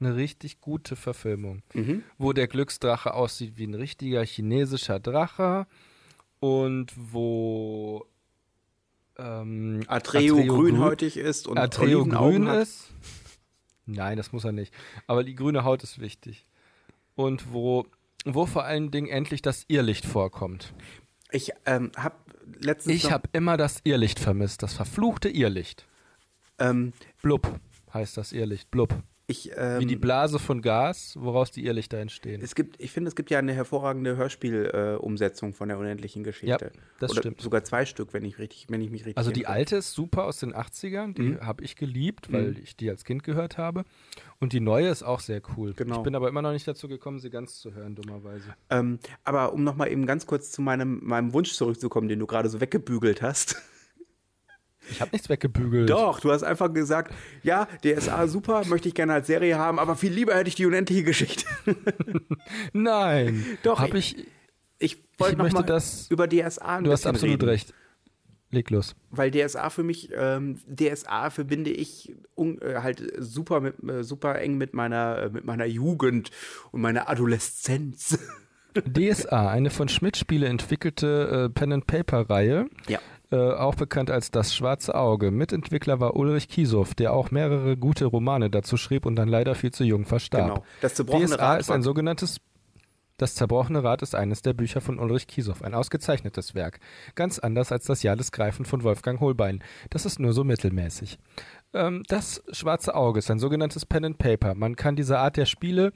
[0.00, 1.62] Eine richtig gute Verfilmung.
[1.74, 2.02] Mhm.
[2.18, 5.66] Wo der Glücksdrache aussieht wie ein richtiger chinesischer Drache
[6.40, 8.06] und wo
[9.16, 12.62] ähm, Atreo, grün- grünhäutig ist und Atreo grün hat.
[12.62, 12.88] ist.
[13.92, 14.72] Nein, das muss er nicht.
[15.06, 16.46] Aber die grüne Haut ist wichtig.
[17.14, 17.86] Und wo,
[18.24, 20.72] wo vor allen Dingen endlich das Irrlicht vorkommt.
[21.30, 22.16] Ich ähm, habe
[22.60, 25.86] letztens Ich habe immer das Irrlicht vermisst, das verfluchte Irrlicht.
[26.58, 27.60] ähm, Blub
[27.92, 28.94] heißt das Irrlicht, Blub.
[29.28, 32.40] Ich ähm, Wie die Blase von Gas, woraus die Irrlichter entstehen.
[32.42, 36.72] es gibt, ich finde, es gibt ja eine hervorragende Hörspielumsetzung äh, von der unendlichen Geschichte.
[36.74, 37.40] Ja, das Oder stimmt.
[37.40, 40.24] Sogar zwei Stück, wenn ich richtig, wenn ich mich richtig Also die alte ist super
[40.24, 41.40] aus den 80ern, die Mhm.
[41.46, 42.56] habe ich geliebt, weil Mhm.
[42.62, 43.84] ich die als Kind gehört habe.
[44.40, 45.72] Und die neue ist auch sehr cool.
[45.74, 45.98] Genau.
[45.98, 48.54] Ich bin aber immer noch nicht dazu gekommen, sie ganz zu hören, dummerweise.
[48.70, 52.48] Ähm, aber um nochmal eben ganz kurz zu meinem, meinem Wunsch zurückzukommen, den du gerade
[52.48, 53.56] so weggebügelt hast.
[55.02, 55.90] Ich habe nichts weggebügelt.
[55.90, 59.96] Doch, du hast einfach gesagt, ja, DSA super, möchte ich gerne als Serie haben, aber
[59.96, 61.44] viel lieber hätte ich die unendliche Geschichte.
[62.72, 63.44] Nein.
[63.62, 64.16] Doch, Habe ich.
[64.78, 67.48] Ich wollte Ich noch möchte mal das- über DSA ein Du hast absolut reden.
[67.48, 67.72] recht.
[68.50, 68.94] Leg los.
[69.10, 74.38] Weil DSA für mich, ähm, DSA verbinde ich un, äh, halt super, mit, äh, super
[74.40, 76.30] eng mit meiner, äh, mit meiner Jugend
[76.72, 78.18] und meiner Adoleszenz.
[78.74, 82.98] DSA, eine von Schmidt-Spiele entwickelte äh, Pen-and-Paper-Reihe, Ja.
[83.32, 85.30] Äh, auch bekannt als Das Schwarze Auge.
[85.30, 89.72] Mitentwickler war Ulrich Kiesow, der auch mehrere gute Romane dazu schrieb und dann leider viel
[89.72, 90.48] zu jung verstarb.
[90.48, 90.64] Genau.
[90.80, 92.40] Das zerbrochene DSA Rad ist ein sogenanntes
[93.16, 96.80] Das zerbrochene Rad ist eines der Bücher von Ulrich Kiesow, ein ausgezeichnetes Werk.
[97.14, 99.62] Ganz anders als das Jahr des Greifen von Wolfgang Holbein.
[99.90, 101.18] Das ist nur so mittelmäßig.
[101.74, 104.54] Ähm, das Schwarze Auge ist ein sogenanntes Pen and Paper.
[104.54, 105.92] Man kann diese Art der Spiele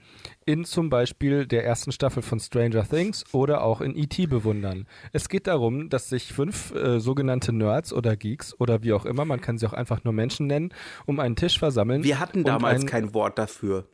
[0.46, 4.26] in zum Beispiel der ersten Staffel von Stranger Things oder auch in E.T.
[4.26, 4.86] bewundern.
[5.12, 9.24] Es geht darum, dass sich fünf äh, sogenannte Nerds oder Geeks oder wie auch immer,
[9.24, 10.72] man kann sie auch einfach nur Menschen nennen,
[11.04, 12.04] um einen Tisch versammeln.
[12.04, 13.86] Wir hatten damals ein, kein Wort dafür.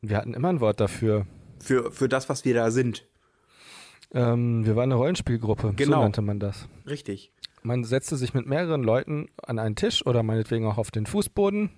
[0.00, 1.26] Wir hatten immer ein Wort dafür.
[1.60, 3.06] Für, für das, was wir da sind.
[4.12, 6.02] Ähm, wir waren eine Rollenspielgruppe, so Genau.
[6.02, 6.68] nannte man das.
[6.86, 7.32] Richtig.
[7.66, 11.70] Man setzte sich mit mehreren Leuten an einen Tisch oder meinetwegen auch auf den Fußboden,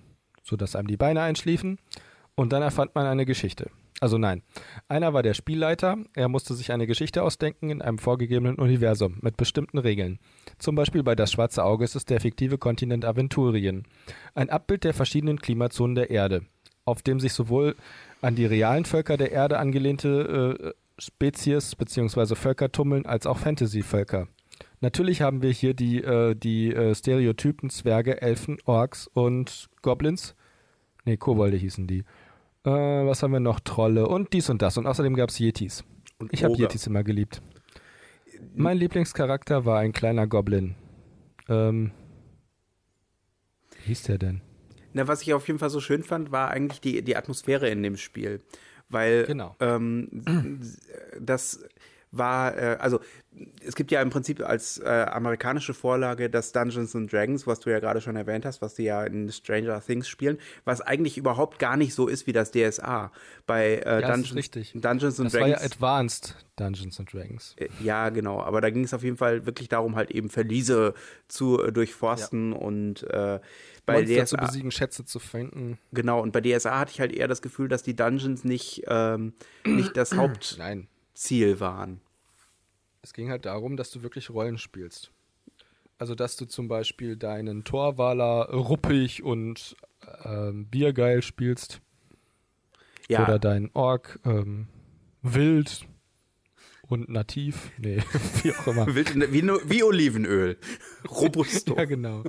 [0.43, 1.79] sodass einem die Beine einschliefen,
[2.35, 3.71] und dann erfand man eine Geschichte.
[4.01, 4.43] Also nein,
[4.89, 9.37] einer war der Spielleiter, er musste sich eine Geschichte ausdenken in einem vorgegebenen Universum mit
[9.37, 10.19] bestimmten Regeln.
[10.59, 13.85] Zum Beispiel bei Das Schwarze Auge ist es der fiktive Kontinent Aventurien.
[14.35, 16.41] Ein Abbild der verschiedenen Klimazonen der Erde,
[16.83, 17.77] auf dem sich sowohl
[18.21, 22.35] an die realen Völker der Erde angelehnte äh, Spezies bzw.
[22.35, 24.27] Völker tummeln, als auch Fantasy-Völker.
[24.79, 30.35] Natürlich haben wir hier die, äh, die äh, Stereotypen Zwerge, Elfen, Orks und Goblins.
[31.05, 31.99] Nee, Kobolde hießen die.
[32.63, 33.59] Äh, was haben wir noch?
[33.59, 34.77] Trolle und dies und das.
[34.77, 35.83] Und außerdem gab es Yetis.
[36.19, 36.53] Und Ich habe.
[36.55, 37.41] Yetis immer geliebt.
[38.55, 40.75] Mein Lieblingscharakter war ein kleiner Goblin.
[41.49, 41.91] Ähm,
[43.77, 44.41] wie hieß der denn?
[44.93, 47.81] Na, was ich auf jeden Fall so schön fand, war eigentlich die, die Atmosphäre in
[47.83, 48.41] dem Spiel.
[48.89, 49.55] Weil Genau.
[49.59, 50.61] ähm,
[51.19, 51.65] das
[52.11, 52.99] war, äh, also
[53.63, 57.69] es gibt ja im Prinzip als äh, amerikanische Vorlage das Dungeons and Dragons, was du
[57.69, 61.59] ja gerade schon erwähnt hast, was die ja in Stranger Things spielen, was eigentlich überhaupt
[61.59, 63.11] gar nicht so ist wie das DSA.
[63.45, 64.71] Bei äh, das ist Dungeons, richtig.
[64.73, 65.73] Dungeons and Das war ja Dragons.
[65.73, 67.55] Advanced Dungeons and Dragons.
[67.57, 68.41] Äh, Ja, genau.
[68.41, 70.93] Aber da ging es auf jeden Fall wirklich darum, halt eben Verliese
[71.27, 73.39] zu äh, durchforsten und äh,
[73.85, 75.77] bei Monster zu DSA, besiegen, Schätze zu finden.
[75.93, 79.33] genau, und bei DSA hatte ich halt eher das Gefühl, dass die Dungeons nicht, ähm,
[79.65, 80.87] nicht das Hauptziel Nein,
[81.59, 82.01] waren.
[83.01, 85.11] es ging halt darum, dass du wirklich Rollen spielst.
[85.97, 89.75] Also, dass du zum Beispiel deinen Torwaler ruppig und
[90.23, 91.81] ähm, biergeil spielst.
[93.09, 94.67] Ja, Oder deinen Ork ähm,
[95.23, 95.87] wild
[96.87, 97.71] und nativ.
[97.79, 97.97] Nee,
[98.43, 98.85] wie auch immer.
[98.95, 100.57] wild- wie, wie Olivenöl.
[101.09, 101.75] Robusto.
[101.75, 102.23] Ja, genau.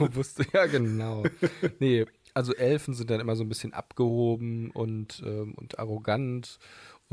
[0.00, 1.24] Robuste, ja, genau.
[1.80, 6.58] Nee, also Elfen sind dann immer so ein bisschen abgehoben und, ähm, und arrogant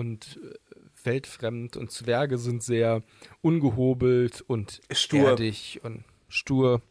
[0.02, 3.04] und äh, weltfremd und Zwerge sind sehr
[3.42, 5.30] ungehobelt und Stur.
[5.30, 6.82] erdig und stur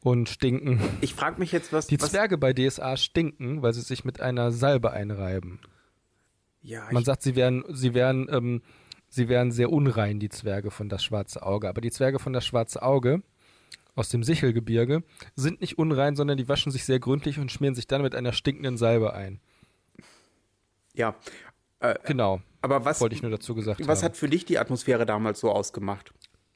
[0.00, 0.80] und stinken.
[1.00, 1.86] Ich frage mich jetzt, was.
[1.86, 5.60] Die was Zwerge bei DSA stinken, weil sie sich mit einer Salbe einreiben.
[6.60, 8.62] ja, Man sagt, sie wären, sie wären ähm,
[9.08, 11.68] sie wären sehr unrein, die Zwerge von das schwarze Auge.
[11.68, 13.22] Aber die Zwerge von das schwarze Auge
[13.94, 15.04] aus dem Sichelgebirge
[15.36, 18.32] sind nicht unrein, sondern die waschen sich sehr gründlich und schmieren sich dann mit einer
[18.32, 19.40] stinkenden Salbe ein.
[20.94, 21.14] Ja.
[21.82, 22.40] Äh, genau.
[22.62, 24.10] Aber was wollte ich nur dazu gesagt Was haben.
[24.10, 26.12] hat für dich die Atmosphäre damals so ausgemacht?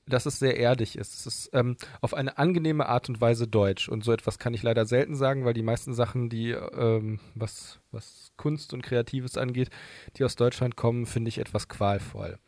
[0.08, 1.14] dass es sehr erdig ist.
[1.14, 3.88] Es ist ähm, auf eine angenehme Art und Weise deutsch.
[3.88, 7.80] Und so etwas kann ich leider selten sagen, weil die meisten Sachen, die, ähm, was,
[7.90, 9.70] was Kunst und Kreatives angeht,
[10.16, 12.38] die aus Deutschland kommen, finde ich etwas qualvoll.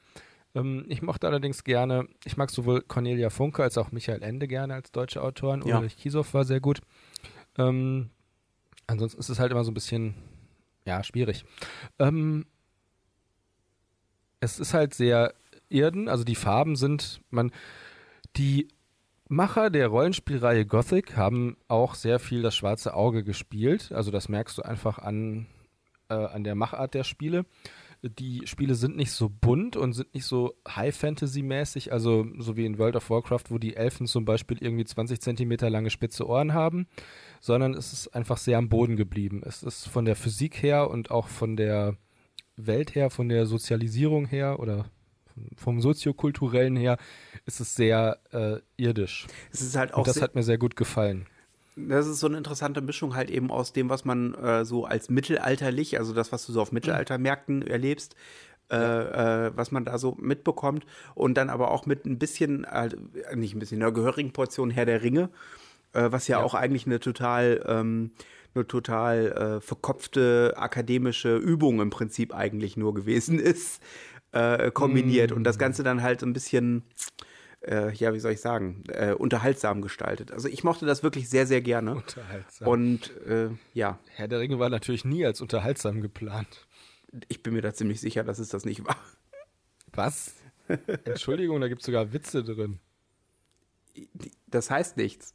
[0.54, 4.74] Ähm, ich mochte allerdings gerne, ich mag sowohl Cornelia Funke als auch Michael Ende gerne
[4.74, 5.66] als deutsche Autoren.
[5.66, 5.78] Ja.
[5.78, 6.80] Ulrich Kiesow war sehr gut.
[7.56, 8.10] Ähm,
[8.86, 10.14] ansonsten ist es halt immer so ein bisschen,
[10.84, 11.44] ja, schwierig.
[11.98, 12.46] Ähm,
[14.40, 15.34] es ist halt sehr
[15.70, 17.52] Erden, also die Farben sind, man,
[18.36, 18.68] die
[19.28, 23.92] Macher der Rollenspielreihe Gothic haben auch sehr viel das schwarze Auge gespielt.
[23.92, 25.46] Also das merkst du einfach an,
[26.08, 27.44] äh, an der Machart der Spiele.
[28.02, 32.78] Die Spiele sind nicht so bunt und sind nicht so High-Fantasy-mäßig, also so wie in
[32.78, 36.86] World of Warcraft, wo die Elfen zum Beispiel irgendwie 20 Zentimeter lange spitze Ohren haben,
[37.40, 39.42] sondern es ist einfach sehr am Boden geblieben.
[39.44, 41.96] Es ist von der Physik her und auch von der
[42.58, 44.86] Welt her, von der Sozialisierung her oder
[45.56, 46.98] vom soziokulturellen her
[47.46, 49.26] ist es sehr äh, irdisch.
[49.52, 51.26] Es ist halt auch Und das hat mir sehr gut gefallen.
[51.76, 55.08] das ist so eine interessante Mischung halt eben aus dem, was man äh, so als
[55.10, 58.16] mittelalterlich, also das, was du so auf Mittelaltermärkten erlebst,
[58.70, 62.90] äh, äh, was man da so mitbekommt und dann aber auch mit ein bisschen, äh,
[63.36, 65.30] nicht ein bisschen, einer gehörigen Portion Herr der Ringe,
[65.92, 66.44] äh, was ja, Ja.
[66.44, 68.10] auch eigentlich eine total, ähm,
[68.58, 73.82] eine total äh, verkopfte akademische Übung im Prinzip eigentlich nur gewesen ist,
[74.32, 76.82] äh, kombiniert und das Ganze dann halt so ein bisschen
[77.62, 80.30] äh, ja, wie soll ich sagen, äh, unterhaltsam gestaltet.
[80.30, 81.96] Also ich mochte das wirklich sehr, sehr gerne.
[81.96, 82.68] Unterhaltsam.
[82.68, 86.66] Und äh, ja, Herr der Ringe war natürlich nie als unterhaltsam geplant.
[87.28, 88.96] ich bin mir da ziemlich sicher, dass es das nicht war.
[89.92, 90.34] Was?
[91.04, 92.78] Entschuldigung, da gibt es sogar Witze drin.
[94.46, 95.32] Das heißt nichts.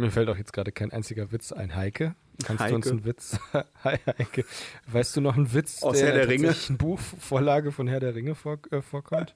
[0.00, 1.74] Mir fällt auch jetzt gerade kein einziger Witz ein.
[1.76, 2.96] Heike, kannst du uns Heike.
[2.96, 3.38] einen Witz?
[3.84, 4.44] Hi, Heike.
[4.86, 6.46] Weißt du noch einen Witz, Aus der Herr der Ringe?
[6.48, 9.34] tatsächlich in Buchvorlage von Herr der Ringe vor, äh, vorkommt?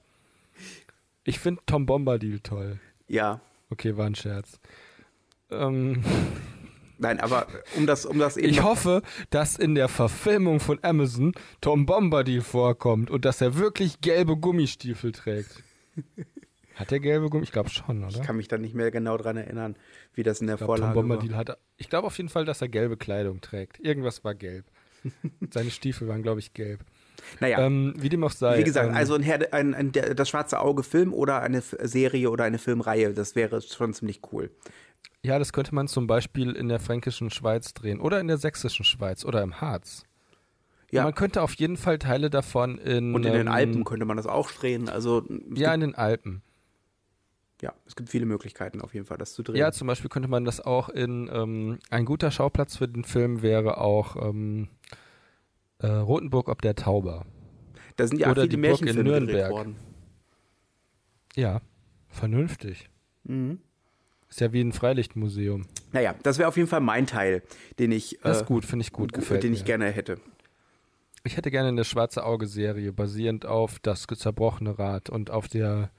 [1.25, 2.79] Ich finde Tom Bombadil toll.
[3.09, 3.41] Ja.
[3.71, 4.59] Okay, war ein Scherz.
[5.51, 6.03] Ähm,
[6.99, 7.47] Nein, aber
[7.77, 8.49] um das, um das eben.
[8.49, 14.01] ich hoffe, dass in der Verfilmung von Amazon Tom Bombadil vorkommt und dass er wirklich
[14.01, 15.63] gelbe Gummistiefel trägt.
[16.75, 17.45] Hat er gelbe Gummi?
[17.45, 18.09] Ich glaube schon, oder?
[18.09, 19.77] ich kann mich da nicht mehr genau dran erinnern,
[20.15, 21.03] wie das in der Ich glaube, Tom Vorlage war.
[21.03, 21.59] Bombadil hat.
[21.77, 23.79] Ich glaube auf jeden Fall, dass er gelbe Kleidung trägt.
[23.81, 24.67] Irgendwas war gelb.
[25.53, 26.81] Seine Stiefel waren, glaube ich, gelb.
[27.41, 28.59] Naja, Ähm, wie dem auch sei.
[28.59, 31.61] wie gesagt, ähm, also ein, Herr, ein, ein der, das schwarze Auge Film oder eine
[31.61, 34.51] Serie oder eine Filmreihe, das wäre schon ziemlich cool.
[35.23, 38.85] Ja, das könnte man zum Beispiel in der fränkischen Schweiz drehen oder in der sächsischen
[38.85, 40.05] Schweiz oder im Harz.
[40.91, 41.05] Ja.
[41.05, 43.15] Man könnte auf jeden Fall Teile davon in.
[43.15, 44.89] Und in den ähm, Alpen könnte man das auch drehen.
[44.89, 46.43] Also Ja, in den Alpen.
[47.65, 49.57] Ja, es gibt viele Möglichkeiten auf jeden Fall, das zu drehen.
[49.57, 51.31] Ja, zum Beispiel könnte man das auch in.
[51.33, 54.69] Ähm, ein guter Schauplatz für den Film wäre auch ähm,
[55.79, 57.25] äh, Rotenburg ob der Tauber.
[57.97, 59.51] da sind ja oder viele in Märchenfilme gedreht Nürnberg.
[59.51, 59.77] worden.
[61.37, 61.63] Ja,
[62.09, 62.91] vernünftig.
[63.25, 63.61] Mhm.
[64.29, 65.67] Ist ja wie ein Freilichtmuseum.
[65.93, 67.43] Naja, das wäre auf jeden Fall mein Teil,
[67.79, 69.57] den ich, Das äh, ist gut, finde ich gut, gefällt den mir.
[69.57, 70.19] ich gerne hätte.
[71.23, 75.91] Ich hätte gerne eine schwarze Auge-Serie, basierend auf das zerbrochene Rad und auf der,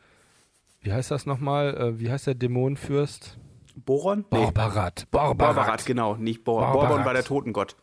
[0.85, 1.75] wie heißt das nochmal?
[1.75, 3.37] Äh, wie heißt der Dämonenfürst?
[3.75, 4.23] Boron?
[4.29, 5.07] Barbarat.
[5.11, 5.85] Barbarat, Barbarat.
[5.85, 6.61] genau, nicht Boron.
[6.63, 6.89] Barbarat.
[6.89, 7.75] Boron war der Totengott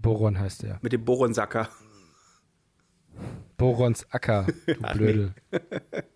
[0.00, 0.78] Boron heißt der.
[0.82, 1.68] mit dem Boronsacker.
[3.56, 5.34] Borons Acker, du Ach, Blödel.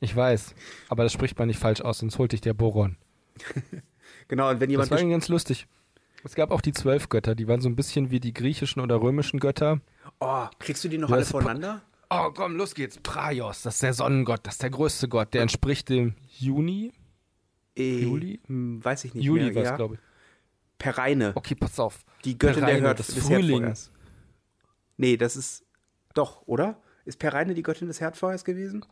[0.00, 0.54] Ich weiß,
[0.88, 2.96] aber das spricht man nicht falsch aus, sonst holt dich der Boron.
[4.28, 5.68] Genau, und wenn Das jemand war ganz lustig.
[6.24, 9.00] Es gab auch die zwölf Götter, die waren so ein bisschen wie die griechischen oder
[9.00, 9.80] römischen Götter.
[10.18, 11.82] Oh, kriegst du die noch Ja, alle das- voneinander?
[12.10, 12.98] Oh, komm, los geht's.
[12.98, 15.34] Praios, das ist der Sonnengott, das ist der größte Gott.
[15.34, 16.92] Der entspricht dem Juni.
[17.76, 18.40] Äh, Juli?
[18.46, 19.54] hm, Weiß ich nicht Juli mehr.
[19.56, 19.76] war es, ja.
[19.76, 20.00] glaube ich.
[20.78, 22.04] Pereine, Okay, pass auf.
[22.24, 23.62] die Göttin Pereine, der Herd das des Frühling.
[23.64, 23.90] Herdfeuers.
[24.98, 25.64] Nee, das ist
[26.14, 26.80] doch, oder?
[27.04, 28.84] Ist Pereine die Göttin des Herdfeuers gewesen?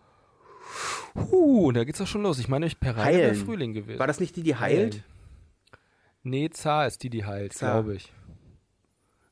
[1.14, 2.38] Uh, da geht's auch schon los.
[2.38, 3.44] Ich meine, ich Pereine wäre Heilen.
[3.44, 3.98] Frühling gewesen.
[3.98, 5.02] War das nicht die, die heilt?
[6.22, 8.10] Nee, Zar ist die, die heilt, glaube ich.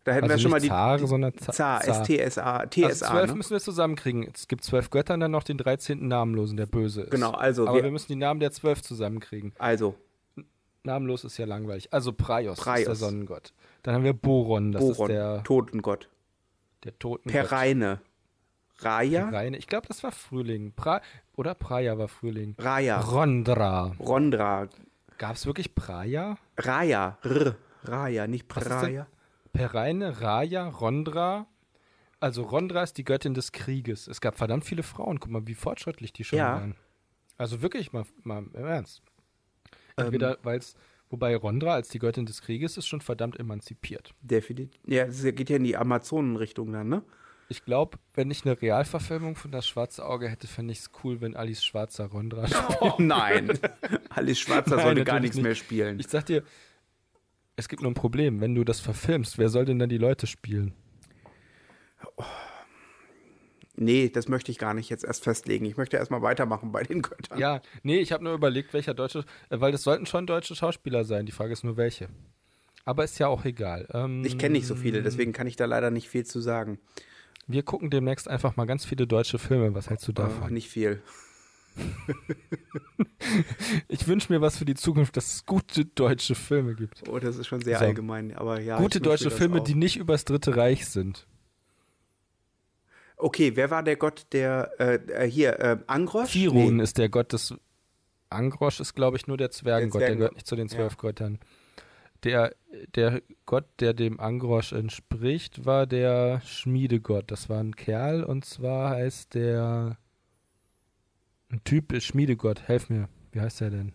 [0.04, 2.00] Da hätten Also wir schon mal die, Zar, die sondern Za- Zar, Zar.
[2.02, 3.36] S-T-S-A, Also T-S-A, zwölf ne?
[3.36, 4.28] müssen wir zusammenkriegen.
[4.34, 6.08] Es gibt zwölf Götter und dann noch den 13.
[6.08, 7.10] Namenlosen, der böse ist.
[7.12, 9.52] Genau, also Aber wir- wir müssen die Namen der zwölf zusammenkriegen.
[9.58, 9.94] Also,
[10.82, 11.92] Namenlos ist ja langweilig.
[11.92, 12.98] Also Praios, ist der Praios.
[12.98, 13.52] Sonnengott.
[13.84, 16.08] Dann haben wir Boron, das Boron, ist der, Totengott.
[16.82, 17.32] der Totengott.
[17.48, 18.00] Pereine.
[18.78, 19.26] Raya?
[19.26, 19.56] Pereine.
[19.58, 20.72] Ich glaube, das war Frühling.
[20.74, 21.00] Pra
[21.36, 22.56] oder Praia war Frühling.
[22.58, 22.98] Raya.
[23.00, 23.92] Rondra.
[24.00, 24.66] Rondra.
[25.18, 26.36] Gab es wirklich Praia?
[26.58, 27.18] Raya.
[27.22, 27.54] R.
[27.84, 29.06] Raya, nicht Praya.
[29.52, 31.46] Pereine, Raja, Rondra,
[32.20, 34.06] Also Rondra ist die Göttin des Krieges.
[34.06, 35.18] Es gab verdammt viele Frauen.
[35.18, 36.54] Guck mal, wie fortschrittlich die schon Ja.
[36.54, 36.76] waren.
[37.36, 39.02] Also wirklich mal, mal im Ernst.
[39.96, 40.74] Entweder, weil es,
[41.10, 44.14] wobei Rondra als die Göttin des Krieges ist schon verdammt emanzipiert.
[44.20, 44.80] Definitiv.
[44.86, 47.02] Ja, es geht ja in die Amazonen-Richtung dann, ne?
[47.48, 51.20] Ich glaube, wenn ich eine Realverfilmung von Das Schwarze Auge hätte, fände ich es cool,
[51.20, 52.78] wenn Alice Schwarzer Rondra spielt.
[52.80, 53.58] Oh nein.
[54.10, 55.42] Alice Schwarzer Nein, sollte gar nichts nicht.
[55.44, 55.98] mehr spielen.
[56.00, 56.44] Ich sag dir,
[57.56, 58.40] es gibt nur ein Problem.
[58.40, 60.74] Wenn du das verfilmst, wer soll denn dann die Leute spielen?
[63.74, 65.64] nee, das möchte ich gar nicht jetzt erst festlegen.
[65.64, 67.38] Ich möchte erstmal weitermachen bei den Göttern.
[67.38, 71.04] Ja, nee, ich habe nur überlegt, welcher deutsche, äh, weil das sollten schon deutsche Schauspieler
[71.04, 71.26] sein.
[71.26, 72.08] Die Frage ist nur, welche.
[72.84, 73.88] Aber ist ja auch egal.
[73.92, 76.78] Ähm, Ich kenne nicht so viele, deswegen kann ich da leider nicht viel zu sagen.
[77.46, 79.74] Wir gucken demnächst einfach mal ganz viele deutsche Filme.
[79.74, 80.52] Was hältst du Oh, davon?
[80.52, 81.00] nicht viel.
[83.88, 87.08] Ich wünsche mir was für die Zukunft, dass es gute deutsche Filme gibt.
[87.08, 87.84] Oh, das ist schon sehr So.
[87.86, 88.36] allgemein.
[88.36, 89.64] Aber ja, gute deutsche Filme, auch.
[89.64, 91.26] die nicht übers Dritte Reich sind.
[93.16, 96.30] Okay, wer war der Gott, der äh, äh, hier äh, Angrosch?
[96.32, 96.82] Chiron Nee.
[96.82, 97.54] ist der Gott des.
[98.28, 100.00] Angrosch ist, glaube ich, nur der Zwergengott.
[100.00, 100.18] Der, Zwergengott.
[100.18, 101.38] gehört nicht zu den zwölf Göttern.
[102.24, 102.54] Der,
[102.94, 107.30] der Gott, der dem Angrosch entspricht, war der Schmiedegott.
[107.30, 109.96] Das war ein Kerl und zwar heißt der.
[111.52, 112.62] Ein Typ ist Schmiedegott.
[112.66, 113.08] Helf mir.
[113.32, 113.92] Wie heißt der denn?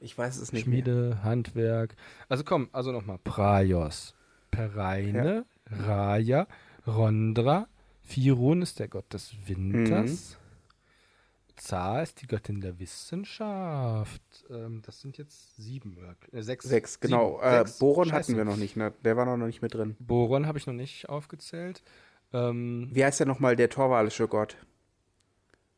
[0.00, 0.66] Ich weiß es nicht.
[0.66, 0.76] Mehr.
[0.84, 1.96] Schmiede, Handwerk.
[2.28, 3.18] Also komm, also nochmal.
[3.24, 4.14] Praios,
[4.50, 6.46] Pereine, Raya,
[6.86, 7.66] Rondra,
[8.02, 10.38] Firun ist der Gott des Winters.
[11.56, 14.20] Zar ist die Göttin der Wissenschaft.
[14.50, 15.96] Ähm, das sind jetzt sieben
[16.32, 16.66] äh, sechs.
[16.66, 17.38] Sechs, genau.
[17.38, 17.78] Sieben, Äh, sechs.
[17.78, 18.16] Boron Scheiße.
[18.32, 18.92] hatten wir noch nicht, ne?
[19.02, 19.96] Der war noch nicht mit drin.
[19.98, 21.82] Boron habe ich noch nicht aufgezählt.
[22.34, 24.58] Ähm, Wie heißt der nochmal, der torwalische Gott?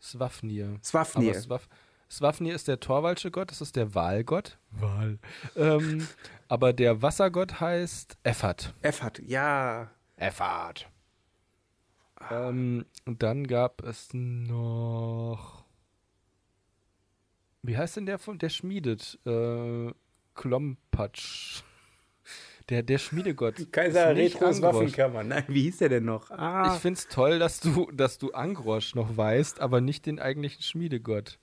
[0.00, 0.78] Swafnir.
[0.82, 1.34] Swafnir.
[1.34, 1.68] Swaf
[2.10, 4.58] Swafnir ist der Torwaldsche Gott, das ist der Walgott.
[4.70, 5.18] Wal.
[5.56, 6.08] Ähm,
[6.48, 8.72] aber der Wassergott heißt Effat.
[8.80, 9.90] F hat, ja.
[10.16, 10.88] Effat.
[12.30, 15.64] Ähm, und dann gab es noch.
[17.62, 19.18] Wie heißt denn der von der schmiedet?
[19.26, 19.92] Äh,
[20.34, 21.62] Klompatsch.
[22.68, 23.66] Der, der Schmiedegott.
[23.72, 24.60] Kaiser Retros.
[24.60, 25.24] Waffenkammer.
[25.24, 26.30] Nein, wie hieß der denn noch?
[26.30, 30.62] Ah, Ich find's toll, dass du, dass du Angrosch noch weißt, aber nicht den eigentlichen
[30.62, 31.38] Schmiedegott.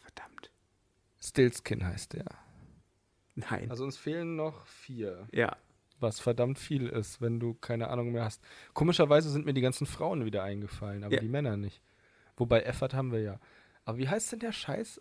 [0.00, 0.50] verdammt.
[1.20, 2.24] Stilskin heißt der.
[3.36, 3.70] Nein.
[3.70, 5.26] Also uns fehlen noch vier.
[5.32, 5.56] ja.
[5.98, 8.42] Was verdammt viel ist, wenn du keine Ahnung mehr hast.
[8.74, 11.20] Komischerweise sind mir die ganzen Frauen wieder eingefallen, aber Ja.
[11.20, 11.80] die Männer nicht.
[12.36, 13.40] Wobei Effert haben wir ja.
[13.86, 15.00] Aber wie heißt denn der Scheiß?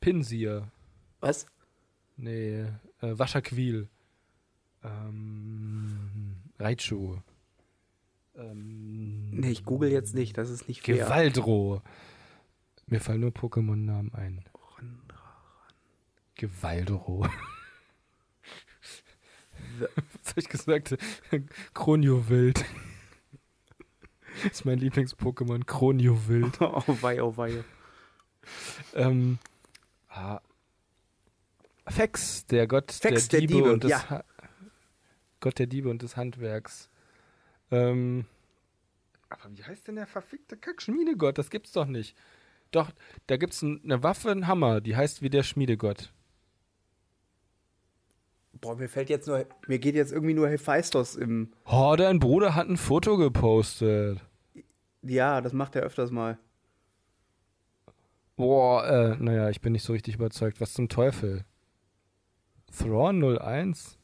[0.00, 0.70] Pinsir.
[1.20, 1.44] Was?
[2.20, 2.66] Nee,
[3.00, 3.88] äh, Waschaquil.
[4.84, 7.16] Ähm, Raichu.
[8.36, 10.96] Ähm, Nee, ich google jetzt nicht, das ist nicht fair.
[10.96, 11.82] Gewaldro.
[12.86, 14.44] Mir fallen nur Pokémon-Namen ein.
[16.34, 17.26] Gewaldro.
[19.78, 20.96] Was hab ich gesagt?
[21.74, 22.64] Kronio-Wild.
[24.50, 25.64] ist mein Lieblings-Pokémon.
[25.64, 26.58] Kronio-Wild.
[26.60, 27.64] Oh wei, oh wei.
[28.94, 29.38] ähm,
[30.08, 30.40] ah,
[31.86, 34.10] Fex, der Gott Fex, der der Diebe, Diebe, und des ja.
[34.10, 34.24] ha
[35.40, 36.90] Gott der Diebe und des Handwerks.
[37.70, 38.26] Ähm,
[39.30, 41.38] aber wie heißt denn der verfickte Kack-Schmiedegott?
[41.38, 42.16] Das gibt's doch nicht.
[42.72, 42.90] Doch,
[43.26, 46.12] da gibt's ein, eine Waffe, einen Hammer, die heißt wie der Schmiedegott.
[48.60, 52.54] Boah, mir fällt jetzt nur, mir geht jetzt irgendwie nur Hephaistos im, Oh, dein Bruder
[52.54, 54.20] hat ein Foto gepostet.
[55.02, 56.38] ja, das macht er öfters mal.
[58.36, 60.60] Boah, äh, naja, ich bin nicht so richtig überzeugt.
[60.60, 61.44] Was zum Teufel?
[62.76, 63.98] Thrawn 01?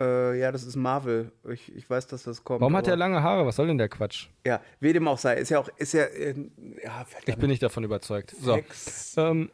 [0.00, 1.32] Äh, ja, das ist Marvel.
[1.48, 2.60] Ich, ich weiß, dass das kommt.
[2.60, 3.46] Warum hat der lange Haare?
[3.46, 4.28] Was soll denn der Quatsch?
[4.46, 6.34] Ja, wie dem auch sei, ist ja auch, ist ja, äh,
[6.82, 7.04] ja.
[7.26, 8.30] Ich bin nicht davon überzeugt.
[8.30, 8.54] So.
[8.54, 9.14] Sex.
[9.16, 9.50] Ähm,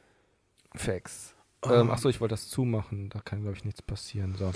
[0.75, 1.35] Fax.
[1.64, 3.11] Ähm, achso, ich wollte das zumachen.
[3.11, 4.37] Da kann, glaube ich, nichts passieren.
[4.37, 4.53] So.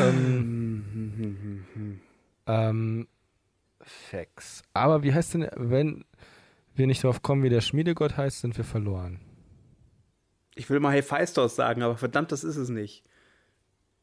[0.00, 1.58] Ähm,
[2.46, 3.06] ähm,
[3.80, 4.62] Fax.
[4.72, 6.04] Aber wie heißt denn, wenn
[6.74, 9.20] wir nicht drauf kommen, wie der Schmiedegott heißt, sind wir verloren.
[10.54, 13.04] Ich will mal Hephaistos sagen, aber verdammt, das ist es nicht.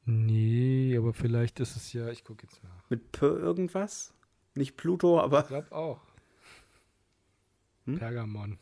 [0.06, 2.90] Nee, aber vielleicht ist es ja, ich gucke jetzt nach.
[2.90, 4.14] Mit P irgendwas?
[4.56, 6.02] Nicht Pluto, aber Ich glaube auch.
[7.86, 7.98] Hm?
[7.98, 8.58] Pergamon.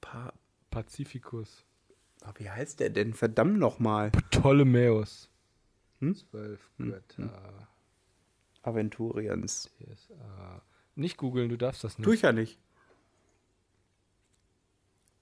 [0.00, 0.32] Pa
[0.70, 1.64] Pacificus.
[2.22, 3.12] aber wie heißt der denn?
[3.14, 4.10] Verdammt nochmal.
[4.10, 5.28] Ptolemäus.
[6.00, 6.14] Hm?
[6.14, 7.68] Zwölf Götter.
[8.62, 9.70] Aventuriens.
[9.78, 10.62] TSA.
[10.94, 12.04] Nicht googeln, du darfst das nicht.
[12.04, 12.58] Tu ich ja nicht.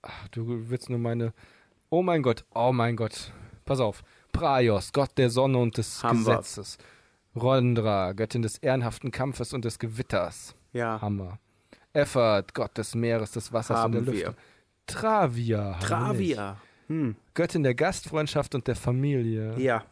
[0.03, 1.33] Ach, du willst nur meine.
[1.91, 3.33] Oh mein Gott, oh mein Gott.
[3.65, 4.03] Pass auf.
[4.33, 6.37] Praios, Gott der Sonne und des wir.
[6.37, 6.79] Gesetzes.
[7.37, 10.55] Rondra, Göttin des ehrenhaften Kampfes und des Gewitters.
[10.73, 11.01] Ja.
[11.01, 11.39] Hammer.
[11.93, 14.15] Effert, Gott des Meeres, des Wassers Haben und der.
[14.15, 14.37] Lüfte.
[14.87, 15.59] Travia.
[15.59, 15.87] wir nicht.
[15.87, 16.57] Travia.
[16.89, 17.17] Hm.
[17.35, 19.59] Göttin der Gastfreundschaft und der Familie.
[19.59, 19.85] Ja.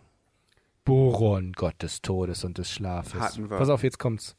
[0.85, 3.21] Boron, Gott des Todes und des Schlafes.
[3.21, 3.57] Hatten wir.
[3.57, 4.37] Pass auf, jetzt kommt's.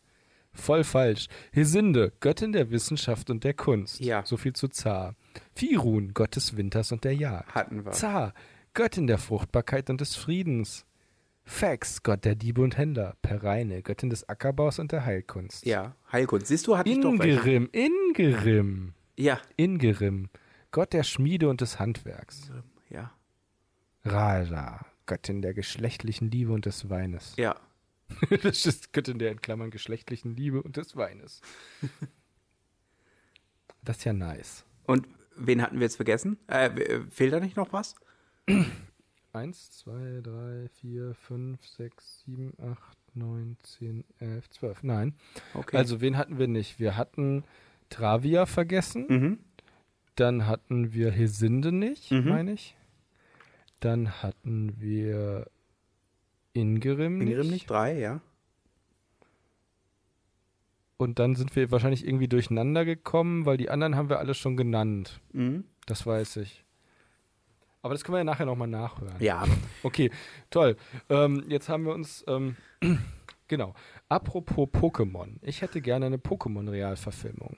[0.51, 1.27] Voll falsch.
[1.51, 3.99] Hesinde, Göttin der Wissenschaft und der Kunst.
[3.99, 4.25] Ja.
[4.25, 5.15] So viel zu Zar.
[5.53, 7.53] Firun, Gott des Winters und der Jagd.
[7.53, 7.91] Hatten wir.
[7.91, 8.33] Zar,
[8.79, 10.85] Göttin der Fruchtbarkeit und des Friedens.
[11.43, 13.17] Fex, Gott der Diebe und Händler.
[13.21, 15.65] Pereine, Göttin des Ackerbaus und der Heilkunst.
[15.65, 16.47] Ja, Heilkunst.
[16.47, 17.11] Siehst du, hatte ich doch.
[17.11, 19.41] Ingerim, Ingerim, Ja.
[19.57, 20.29] Ingerim,
[20.71, 22.53] Gott der Schmiede und des Handwerks.
[22.89, 23.11] Ja.
[24.05, 27.33] Raja, Göttin der geschlechtlichen Liebe und des Weines.
[27.35, 27.57] Ja.
[28.43, 31.41] das ist Göttin der in Klammern geschlechtlichen Liebe und des Weines.
[33.83, 34.63] das ist ja nice.
[34.83, 36.37] Und wen hatten wir jetzt vergessen?
[36.47, 37.95] Äh, fehlt da nicht noch was?
[39.33, 44.81] Eins, zwei, drei, vier, fünf, sechs, sieben, acht, neun, zehn, elf, zwölf.
[44.83, 45.13] Nein.
[45.53, 45.77] Okay.
[45.77, 46.79] Also wen hatten wir nicht?
[46.79, 47.43] Wir hatten
[47.89, 49.05] Travia vergessen.
[49.07, 49.39] Mhm.
[50.15, 52.27] Dann hatten wir Hesinde nicht, Mhm.
[52.29, 52.75] meine ich.
[53.79, 55.47] Dann hatten wir
[56.53, 57.29] Ingerim nicht.
[57.29, 57.69] Ingrim nicht?
[57.69, 58.21] Drei, ja.
[60.97, 64.57] Und dann sind wir wahrscheinlich irgendwie durcheinander gekommen, weil die anderen haben wir alle schon
[64.57, 65.21] genannt.
[65.31, 65.63] Mhm.
[65.85, 66.65] Das weiß ich.
[67.81, 69.15] Aber das können wir ja nachher nochmal nachhören.
[69.19, 69.45] Ja.
[69.81, 70.11] Okay,
[70.49, 70.75] toll.
[71.07, 72.57] Ähm, jetzt haben wir uns, ähm,
[73.47, 73.73] genau.
[74.09, 75.37] Apropos Pokémon.
[75.41, 77.55] Ich hätte gerne eine Pokémon-Realverfilmung.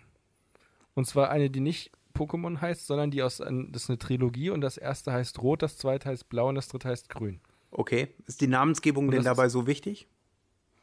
[0.94, 3.48] Und zwar eine, die nicht Pokémon heißt, sondern die aus, das
[3.84, 6.90] ist eine Trilogie und das erste heißt Rot, das zweite heißt Blau und das dritte
[6.90, 7.40] heißt Grün.
[7.72, 8.10] Okay.
[8.28, 10.08] Ist die Namensgebung denn dabei so wichtig?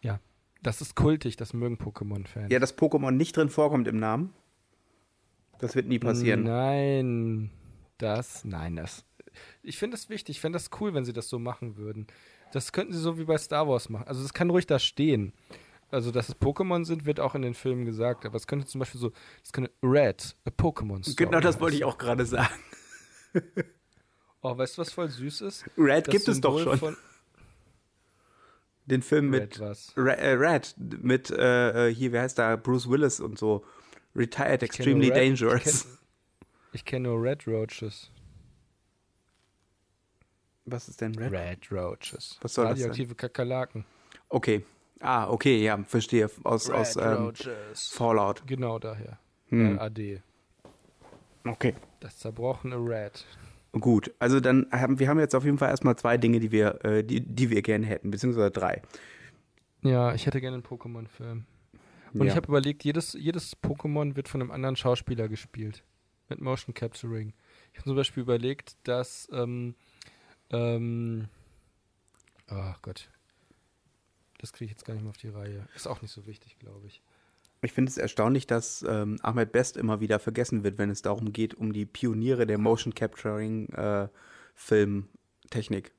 [0.01, 0.21] Ja.
[0.63, 2.51] Das ist kultig, das mögen Pokémon-Fans.
[2.51, 4.35] Ja, dass Pokémon nicht drin vorkommt im Namen?
[5.61, 6.45] Das wird nie passieren.
[6.45, 7.51] Nein,
[7.99, 9.05] das, nein, das.
[9.63, 12.07] Ich finde das wichtig, ich fände das cool, wenn sie das so machen würden.
[12.53, 14.07] Das könnten sie so wie bei Star Wars machen.
[14.07, 15.33] Also das kann ruhig da stehen.
[15.91, 18.27] Also, dass es Pokémon sind, wird auch in den Filmen gesagt.
[18.27, 21.77] Aber es könnte zum Beispiel so, es könnte Red, a Pokémon Story Genau das wollte
[21.77, 22.53] ich auch gerade sagen.
[24.41, 25.65] Oh, weißt du, was voll süß ist?
[25.77, 26.97] Red Das gibt es doch Symbol schon.
[28.87, 29.93] Den Film Red mit was?
[29.97, 33.65] Red, äh, Red mit äh, äh, hier, wie heißt da, Bruce Willis und so.
[34.15, 35.87] Retired Ich Extremely Red- Dangerous.
[36.73, 38.11] Ich kenne kenn nur Red Roaches.
[40.71, 41.33] Was ist denn Red?
[41.33, 42.39] Red Roaches.
[42.43, 42.91] Was soll das sein?
[42.91, 43.85] Radioaktive Kakerlaken.
[44.29, 44.65] Okay.
[45.01, 46.29] Ah, okay, ja, verstehe.
[46.45, 47.89] Aus, aus ähm, Roaches.
[47.89, 48.43] Fallout.
[48.47, 49.19] Genau daher.
[49.49, 49.79] Hm.
[49.79, 50.23] AD.
[51.45, 51.75] Okay.
[52.01, 53.25] Das zerbrochene Red.
[53.73, 56.85] Gut, also dann haben wir haben jetzt auf jeden Fall erstmal zwei Dinge, die wir,
[56.85, 58.83] äh, die, die wir gerne hätten, beziehungsweise drei.
[59.83, 61.45] Ja, ich hätte gerne einen Pokémon-Film.
[62.15, 62.31] Und Ja.
[62.31, 65.85] ich habe überlegt, jedes, jedes Pokémon wird von einem anderen Schauspieler gespielt.
[66.31, 67.33] Mit Motion Capturing.
[67.73, 69.75] Ich habe zum Beispiel überlegt, dass, ähm,
[70.51, 71.29] ähm,
[72.51, 73.09] oh Gott.
[74.39, 75.67] Das kriege ich jetzt gar nicht mehr auf die Reihe.
[75.75, 77.03] Ist auch nicht so wichtig, glaube ich.
[77.61, 81.33] Ich finde es erstaunlich, dass ähm, Ahmed Best immer wieder vergessen wird, wenn es darum
[81.33, 84.09] geht, um die Pioniere der Motion Capturing äh,
[84.55, 85.93] Filmtechnik.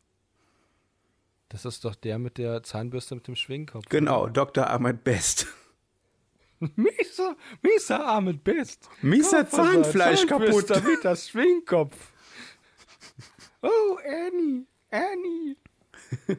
[1.49, 3.85] Das ist doch der mit der Zahnbürste mit dem Schwingkopf.
[3.89, 4.31] Genau, oder?
[4.31, 4.69] Dr.
[4.69, 5.47] Ahmed Best.
[6.75, 8.89] Mieser, mieser Ahmed Best.
[9.01, 10.67] Unser Zahnfleisch kaputt.
[10.67, 11.95] Zahnbürster mit das Schwingkopf.
[13.61, 15.55] Oh, Annie, Annie.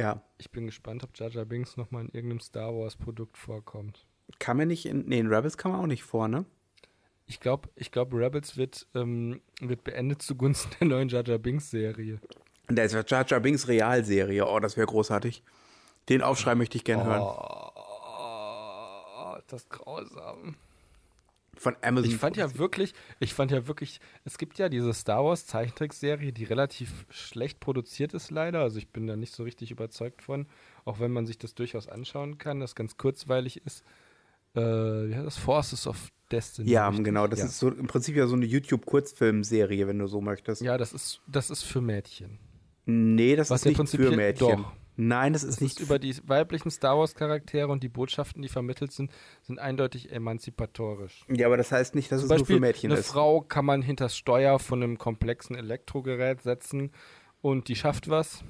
[0.00, 0.22] Ja.
[0.38, 4.06] Ich bin gespannt, ob Jar Jar Binks nochmal in irgendeinem Star Wars Produkt vorkommt.
[4.38, 5.06] Kann man nicht in.
[5.06, 6.46] Nee, in Rebels kann man auch nicht vor, ne?
[7.26, 11.68] Ich glaube, ich glaub, Rebels wird, ähm, wird beendet zugunsten der neuen Jar Jar Binks
[11.70, 12.18] Serie.
[12.66, 14.46] Und da ist ja Jar Jar Binks Realserie.
[14.46, 15.42] Oh, das wäre großartig.
[16.08, 17.20] Den Aufschrei möchte ich gerne hören.
[17.20, 17.70] Oh,
[19.48, 20.56] das ist grausam.
[21.60, 22.10] Von Amazon.
[22.10, 26.32] Ich fand ja wirklich, ich fand ja wirklich, es gibt ja diese Star Wars Zeichentrickserie,
[26.32, 28.60] die relativ schlecht produziert ist leider.
[28.60, 30.46] Also ich bin da nicht so richtig überzeugt von,
[30.86, 33.84] auch wenn man sich das durchaus anschauen kann, das ganz kurzweilig ist.
[34.54, 35.36] Äh, wie heißt das?
[35.36, 36.70] Forces of Destiny.
[36.70, 37.04] Ja, richtig?
[37.04, 37.26] genau.
[37.26, 37.44] Das ja.
[37.44, 40.62] ist so im Prinzip ja so eine YouTube-Kurzfilmserie, wenn du so möchtest.
[40.62, 42.38] Ja, das ist, das ist für Mädchen.
[42.86, 44.62] Nee, das Was ist nicht für Mädchen.
[44.62, 44.72] doch.
[45.00, 48.42] Nein, das ist Das nicht ist über die weiblichen Star Wars Charaktere und die Botschaften,
[48.42, 51.24] die vermittelt sind, sind eindeutig emanzipatorisch.
[51.28, 53.06] Ja, aber das heißt nicht, dass Zum es nur Beispiel für Mädchen eine ist.
[53.06, 56.92] Frau kann man hinters Steuer von einem komplexen Elektrogerät setzen
[57.40, 58.44] und die schafft was.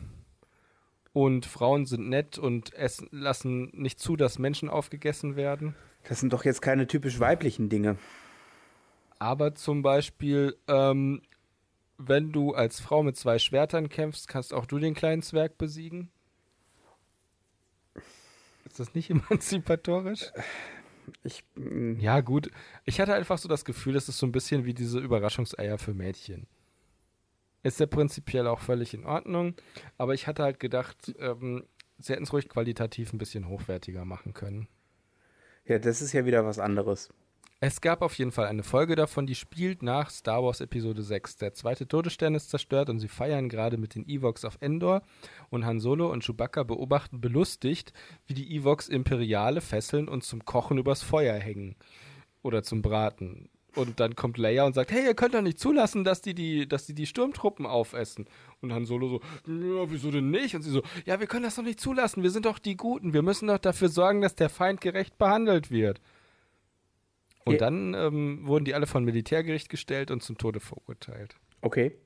[1.13, 5.77] Und Frauen sind nett und essen, lassen nicht zu, dass Menschen aufgegessen werden.
[6.09, 7.97] Das sind doch jetzt keine typisch weiblichen Dinge.
[9.21, 11.23] Aber zum Beispiel, ähm,
[11.97, 16.11] wenn du als Frau mit zwei Schwertern kämpfst, kannst auch du den kleinen Zwerg besiegen.
[18.71, 20.31] Ist das nicht emanzipatorisch?
[21.25, 22.51] Ich, mm, Ja, gut.
[22.85, 25.93] Ich hatte einfach so das Gefühl, das ist so ein bisschen wie diese Überraschungseier für
[25.93, 26.47] Mädchen.
[27.63, 29.55] Ist ja prinzipiell auch völlig in Ordnung,
[29.99, 31.65] aber ich hatte halt gedacht, ähm,
[31.99, 34.67] sie hätten es ruhig qualitativ ein bisschen hochwertiger machen können.
[35.67, 37.11] ja, das ist ja wieder was anderes.
[37.63, 41.37] Es gab auf jeden Fall eine Folge davon, die spielt nach Star Wars Episode 6.
[41.37, 45.03] Der zweite Todesstern ist zerstört und sie feiern gerade mit den Evox auf Endor
[45.51, 47.93] und Han Solo und Chewbacca beobachten belustigt,
[48.27, 51.77] wie die Evox Imperiale fesseln und zum Kochen übers Feuer hängen.
[52.41, 53.51] Oder zum Braten.
[53.77, 56.67] Und dann kommt Leia und sagt, hey, ihr könnt doch nicht zulassen, dass die die,
[56.67, 58.25] dass die, die Sturmtruppen aufessen.
[58.63, 60.55] Und Han Solo so, ja, wieso denn nicht?
[60.55, 63.13] Und sie so, ja, wir können das doch nicht zulassen, wir sind doch die Guten,
[63.13, 66.01] wir müssen doch dafür sorgen, dass der Feind gerecht behandelt wird.
[67.45, 67.59] Und Ja.
[67.59, 71.37] dann ähm, wurden die alle von Militärgericht gestellt und zum Tode verurteilt.
[71.63, 71.97] Okay.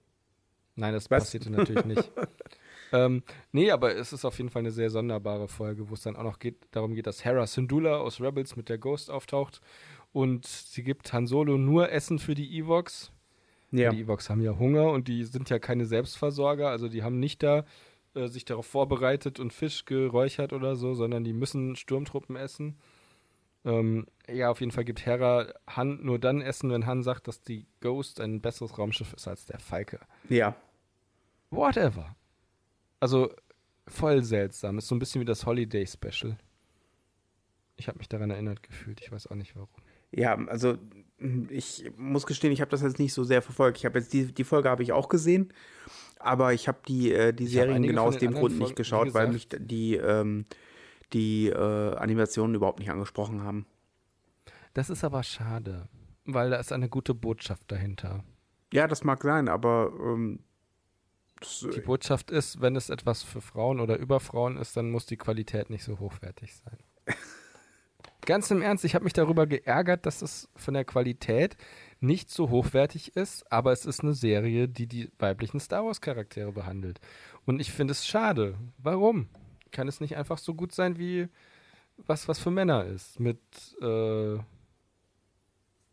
[0.77, 1.25] Nein, das Was?
[1.25, 2.11] passierte natürlich nicht.
[2.93, 3.23] ähm,
[3.53, 6.23] nee, aber es ist auf jeden Fall eine sehr sonderbare Folge, wo es dann auch
[6.25, 9.61] noch geht, darum geht, dass Hera Syndulla aus Rebels mit der Ghost auftaucht
[10.13, 13.13] und sie gibt Han Solo nur Essen für die Evox.
[13.71, 13.91] Ja.
[13.91, 17.43] Die Evox haben ja Hunger und die sind ja keine Selbstversorger, also die haben nicht
[17.43, 17.65] da
[18.15, 22.77] äh, sich darauf vorbereitet und Fisch geräuchert oder so, sondern die müssen Sturmtruppen essen.
[23.65, 27.43] Ähm, ja, auf jeden Fall gibt Hera Han nur dann Essen, wenn Han sagt, dass
[27.43, 30.01] die Ghost ein besseres Raumschiff ist als der Falke.
[30.29, 30.55] Ja.
[31.51, 32.15] Whatever.
[33.01, 33.33] Also
[33.87, 34.79] voll seltsam.
[34.79, 36.37] Ist so ein bisschen wie das Holiday Special.
[37.77, 39.01] Ich habe mich daran erinnert gefühlt.
[39.01, 39.69] Ich weiß auch nicht warum.
[40.11, 40.79] Ja, also
[41.49, 43.79] ich muss gestehen, ich habe das jetzt nicht so sehr verfolgt.
[43.79, 45.53] Ich habe jetzt die, die Folge habe ich auch gesehen,
[46.19, 48.75] aber ich habe die, äh, die Ich Serien genau aus dem Grund nicht Folgen, wie
[48.77, 50.45] geschaut, weil mich die, ähm,
[51.13, 53.67] die äh, Animationen überhaupt nicht angesprochen haben.
[54.73, 55.89] Das ist aber schade,
[56.25, 58.25] weil da ist eine gute Botschaft dahinter.
[58.73, 60.41] Ja, das mag sein, aber ähm,
[61.41, 65.07] das, Die Botschaft ist, wenn es etwas für Frauen oder über Frauen ist, dann muss
[65.07, 66.79] die Qualität nicht so hochwertig sein.
[68.27, 71.57] Ganz im Ernst, ich habe mich darüber geärgert, dass es von der Qualität
[72.01, 76.51] nicht so hochwertig ist, aber es ist eine Serie, die die weiblichen Star Wars Charaktere
[76.51, 77.01] behandelt.
[77.45, 78.57] Und ich finde es schade.
[78.79, 79.29] Warum?
[79.75, 81.29] Kann es nicht einfach so gut sein wie
[82.07, 83.21] was, was für Männer ist?
[83.21, 83.39] Mit,
[83.83, 84.37] äh,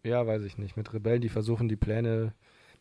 [0.03, 2.34] ja, weiß ich nicht, mit Rebellen, die versuchen, die Pläne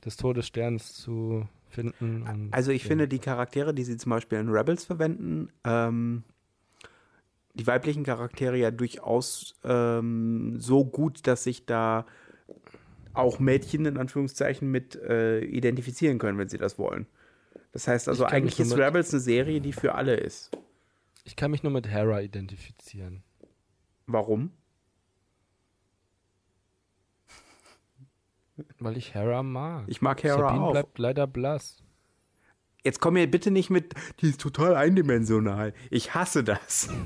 [0.04, 2.48] des Todessterns zu finden.
[2.52, 2.88] Also ich ja.
[2.88, 6.24] finde die Charaktere, die sie zum Beispiel in Rebels verwenden, ähm,
[7.54, 12.06] die weiblichen Charaktere ja durchaus ähm, so gut, dass sich da
[13.12, 17.06] auch Mädchen in Anführungszeichen mit äh, identifizieren können, wenn sie das wollen.
[17.72, 20.50] Das heißt also, eigentlich ist Rebels eine Serie, die für alle ist.
[21.24, 23.22] Ich kann mich nur mit Hera identifizieren.
[24.06, 24.52] Warum?
[28.78, 29.84] Weil ich Hera mag.
[29.88, 30.72] Ich mag Hera Sabine auch.
[30.72, 31.82] bleibt leider blass.
[32.82, 35.74] Jetzt komm mir bitte nicht mit, die ist total eindimensional.
[35.90, 36.88] Ich hasse das.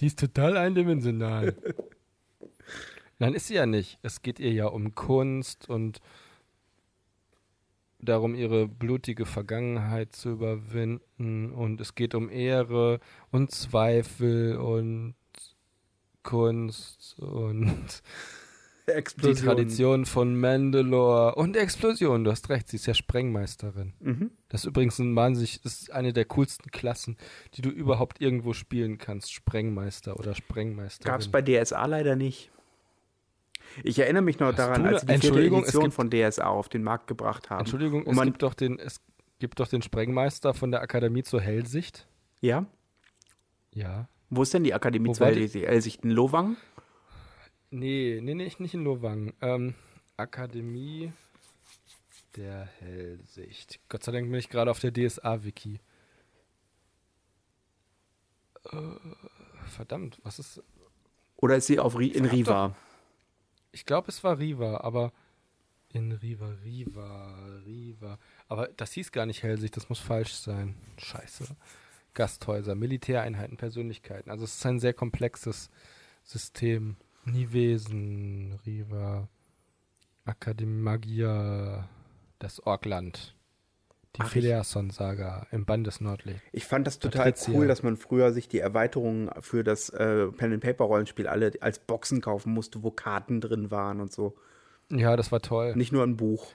[0.00, 1.54] Die ist total eindimensional.
[3.20, 4.00] Nein, ist sie ja nicht.
[4.02, 6.00] Es geht ihr ja um Kunst und
[8.04, 11.52] darum, ihre blutige Vergangenheit zu überwinden.
[11.52, 13.00] Und es geht um Ehre
[13.30, 15.14] und Zweifel und
[16.22, 18.02] Kunst und
[19.22, 19.34] die.
[19.34, 22.24] Tradition von Mandalore und Explosion.
[22.24, 23.94] Du hast recht, sie ist ja Sprengmeisterin.
[24.00, 24.30] Mhm.
[24.48, 27.16] Das ist übrigens ein wahnsinnig, ist eine der coolsten Klassen,
[27.54, 29.32] die du überhaupt irgendwo spielen kannst.
[29.32, 31.10] Sprengmeister oder Sprengmeisterin.
[31.10, 32.50] Gab es bei DSA leider nicht.
[33.82, 36.68] Ich erinnere mich noch Hast daran, als sie die vierte Edition gibt- von DSA auf
[36.68, 37.60] den Markt gebracht haben.
[37.60, 39.00] Entschuldigung, es gibt, doch den, es
[39.38, 42.06] gibt doch den Sprengmeister von der Akademie zur Hellsicht.
[42.40, 42.66] Ja?
[43.72, 44.08] Ja.
[44.30, 46.04] Wo ist denn die Akademie Wo zur Hellsicht?
[46.04, 46.56] In Lowang?
[47.70, 49.32] Nee, nee, nee, nicht in Lowang.
[49.40, 49.74] Ähm,
[50.16, 51.12] Akademie
[52.36, 53.80] der Hellsicht.
[53.88, 55.80] Gott sei Dank bin ich gerade auf der DSA-Wiki.
[58.70, 58.76] Äh,
[59.66, 60.62] verdammt, was ist.
[61.36, 62.74] Oder ist sie auf in Riva?
[63.74, 65.12] Ich glaube, es war Riva, aber.
[65.92, 67.34] In Riva, Riva,
[67.66, 68.18] Riva.
[68.48, 70.74] Aber das hieß gar nicht Hellsicht, das muss falsch sein.
[70.98, 71.44] Scheiße.
[72.14, 74.30] Gasthäuser, Militäreinheiten, Persönlichkeiten.
[74.30, 75.70] Also es ist ein sehr komplexes
[76.22, 76.96] System.
[77.24, 79.28] Nivesen, Riva,
[80.24, 81.88] Akademie Magia,
[82.38, 83.34] das Orkland.
[84.16, 86.42] Die Phileason-Saga im Band des Nordlichts.
[86.52, 87.54] Ich fand das total Patricia.
[87.54, 92.52] cool, dass man früher sich die Erweiterungen für das äh, Pen-and-Paper-Rollenspiel alle als Boxen kaufen
[92.52, 94.36] musste, wo Karten drin waren und so.
[94.90, 95.74] Ja, das war toll.
[95.74, 96.52] Nicht nur ein Buch.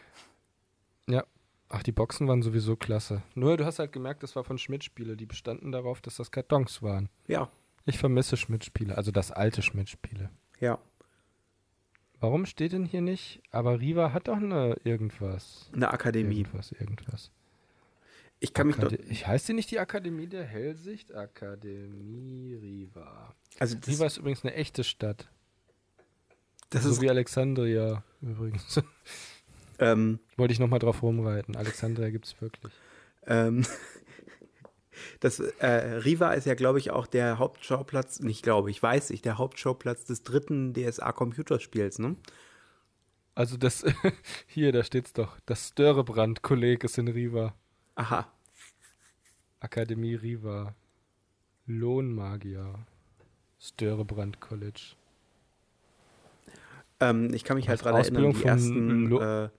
[1.07, 1.25] Ja.
[1.67, 3.21] Ach, die Boxen waren sowieso klasse.
[3.35, 5.17] Nur du hast halt gemerkt, das war von Schmidt-Spiele.
[5.17, 7.09] Die bestanden darauf, dass das Kartons waren.
[7.27, 7.49] Ja,
[7.85, 10.29] Ich vermisse Schmidt-Spiele, also das alte Schmidt-Spiele.
[10.59, 10.79] ja.
[12.21, 13.41] Warum steht denn hier nicht?
[13.49, 15.69] Aber Riva hat doch eine irgendwas.
[15.73, 16.39] Eine Akademie.
[16.39, 17.31] Irgendwas, irgendwas.
[18.39, 21.13] Ich kann mich doch, Akade ich heißt die nicht die Akademie der Hellsicht?
[21.13, 23.35] Akademie Riva.
[23.59, 25.27] also Riva ist übrigens eine echte Stadt.
[26.69, 28.81] das so ist, wie Alexandria übrigens.
[29.79, 31.57] ähm, Wollte ich nochmal drauf rumreiten.
[31.57, 32.73] Alexandria gibt es wirklich.
[33.27, 33.65] ähm,
[35.19, 39.21] Das äh, Riva ist ja, glaube ich, auch der Hauptschauplatz, nicht glaube ich, weiß ich,
[39.21, 42.15] der Hauptschauplatz des dritten DSA-Computerspiels, ne?
[43.35, 43.85] Also das,
[44.47, 45.39] hier, da steht's doch.
[45.45, 47.53] Das Störebrand-Kolleg ist in Riva.
[47.99, 48.31] Aha.
[49.59, 50.73] Akademie Riva.
[51.65, 52.85] Lohnmagier.
[53.59, 54.95] Störebrand College.
[57.01, 59.49] Ähm, ich kann mich halt dran erinnern, Ausbildung die von ersten, äh,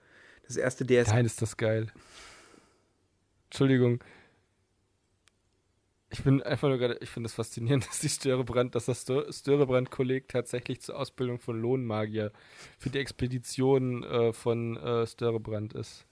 [0.47, 1.91] das erste DS Nein, ist das geil.
[3.45, 4.03] Entschuldigung.
[6.09, 9.07] Ich bin einfach nur gerade, ich finde es das faszinierend, dass die Störebrand, dass das
[9.07, 12.31] Stö- Störebrand-Kolleg tatsächlich zur Ausbildung von Lohnmagier
[12.79, 16.07] für die Expedition äh, von äh, Störebrand ist.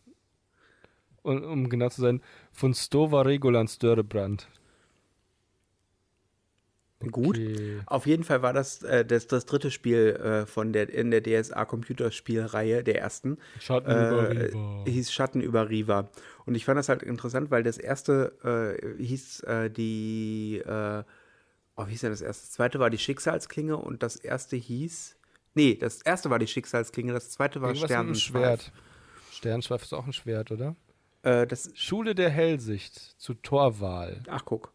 [1.24, 4.47] Um genau zu sein, von Stova Regolan Störebrand.
[7.11, 7.38] Gut.
[7.38, 7.80] Okay.
[7.86, 11.24] Auf jeden Fall war das äh, das, das dritte Spiel äh, von der in der
[11.24, 13.38] DSA Computerspielreihe der ersten.
[13.61, 14.84] Schatten über Äh, Riva.
[14.86, 16.09] hieß Schatten über Riva.
[16.45, 21.03] Und ich fand das halt interessant, weil das erste äh, hieß äh, die äh,
[21.78, 22.43] oh, wie hieß denn das erste?
[22.43, 25.15] Das zweite war die Schicksalsklinge und das erste hieß
[25.55, 28.43] Nee, das erste war die Schicksalsklinge, das zweite war Irgendwas Sternenschweif.
[28.61, 28.72] Schwert.
[29.32, 30.76] Sternschweif ist auch ein Schwert, oder?
[31.30, 34.21] Äh, das Schule der Hellsicht zu Torwal.
[34.27, 34.73] ach guck.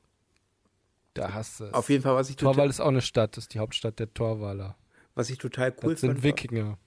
[1.15, 1.75] Da hast du es.
[1.75, 4.13] Auf jeden Fall was ich Torwal total, ist auch eine Stadt, ist die Hauptstadt der
[4.15, 4.77] Torwaler.
[5.15, 6.23] was ich total cool Das sind fand.
[6.23, 6.79] Wikinger.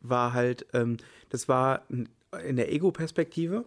[0.00, 0.98] war halt, ähm,
[1.28, 3.64] das war in der Ego-Perspektive,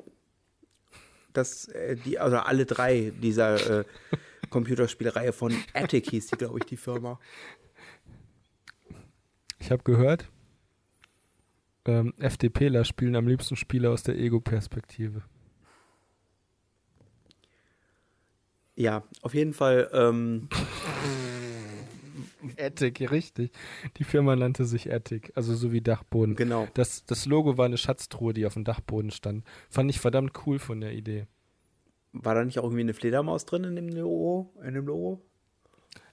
[1.34, 3.86] dass äh, die, also alle drei dieser äh,
[4.50, 7.20] Computerspielreihe von Attic hieß die, glaube ich, die Firma.
[9.60, 10.30] Ich habe gehört,
[11.86, 15.24] ähm, FDPler spielen am liebsten Spiele aus der Ego-Perspektive.
[18.76, 20.50] Ja, auf jeden Fall, ähm,
[22.58, 23.52] Attic, richtig.
[23.98, 26.36] Die Firma nannte sich Attic, also so wie Dachboden.
[26.36, 26.68] genau.
[26.74, 29.44] Das, das Logo war eine Schatztruhe, die auf dem Dachboden stand.
[29.70, 31.28] Fand ich verdammt cool von der Idee.
[32.14, 34.54] War da nicht auch irgendwie eine Fledermaus drin in dem Logo?
[34.64, 35.22] In dem Logo?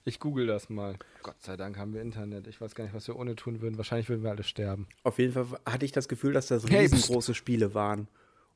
[0.03, 0.95] Ich google das mal.
[1.21, 2.47] Gott sei Dank haben wir Internet.
[2.47, 3.77] Ich weiß gar nicht, was wir ohne tun würden.
[3.77, 4.87] Wahrscheinlich würden wir alle sterben.
[5.03, 8.07] Auf jeden Fall hatte ich das Gefühl, dass das Hey, riesengroße Spiele waren.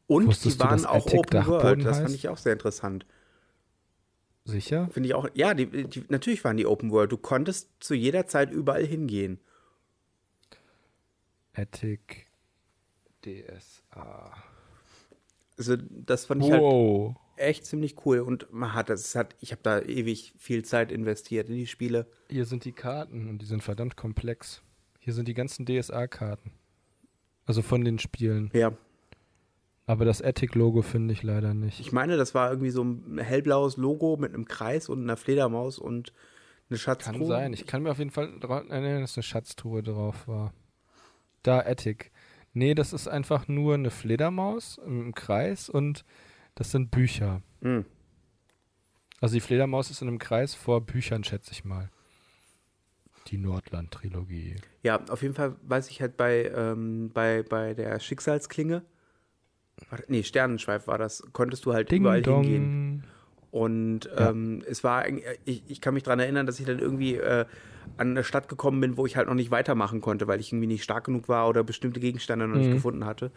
[0.07, 1.85] Und Wusstest die waren auch Attic Open Dachboden World.
[1.85, 2.15] Das fand heißt?
[2.15, 3.05] ich auch sehr interessant.
[4.45, 4.89] Sicher?
[4.91, 7.11] Finde ich auch, ja, die, die, natürlich waren die Open World.
[7.11, 9.39] Du konntest zu jeder Zeit überall hingehen.
[11.53, 12.27] Attic
[13.23, 14.33] DSA.
[15.57, 17.15] Also, das fand ich halt Wow.
[17.37, 20.91] echt ziemlich cool und man hat das es hat ich habe da ewig viel Zeit
[20.91, 22.07] investiert in die Spiele.
[22.29, 24.61] Hier sind die Karten und die sind verdammt komplex.
[24.99, 26.51] Hier sind die ganzen DSA-Karten.
[27.45, 28.49] Also von den Spielen.
[28.53, 28.75] Ja,
[29.87, 31.79] Aber das Attic-Logo finde ich leider nicht.
[31.79, 35.77] ich meine, das war irgendwie so ein hellblaues Logo mit einem Kreis und einer Fledermaus
[35.77, 36.11] und
[36.69, 37.19] eine Schatztruhe.
[37.19, 37.53] Kann sein.
[37.53, 40.53] Ich kann mir auf jeden Fall daran erinnern, dass eine Schatztruhe drauf war.
[41.43, 42.11] Da Attic.
[42.53, 46.03] Nee, das ist einfach nur eine Fledermaus im Kreis und
[46.55, 47.41] das sind Bücher.
[47.61, 47.85] Hm.
[49.21, 51.91] Also die Fledermaus ist in einem Kreis vor Büchern, schätze ich mal.
[53.27, 54.55] Die Nordland-Trilogie.
[54.83, 58.83] Ja, auf jeden Fall weiß ich halt bei ähm, bei bei der Schicksalsklinge
[60.07, 62.43] nee, Sternenschweif war das, konntest du halt Ding überall dong.
[62.43, 62.71] hingehen.
[63.51, 64.29] Und Ja.
[64.31, 65.05] ähm, es war,
[65.45, 67.45] ich, ich kann mich daran erinnern, dass ich dann irgendwie äh,
[67.97, 70.67] an eine Stadt gekommen bin, wo ich halt noch nicht weitermachen konnte, weil ich irgendwie
[70.67, 72.73] nicht stark genug war oder bestimmte Gegenstände noch nicht Mhm.
[72.73, 73.31] gefunden hatte.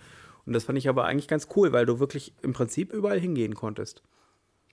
[0.46, 3.54] Und das fand ich aber eigentlich ganz cool, weil du wirklich im Prinzip überall hingehen
[3.54, 4.02] konntest.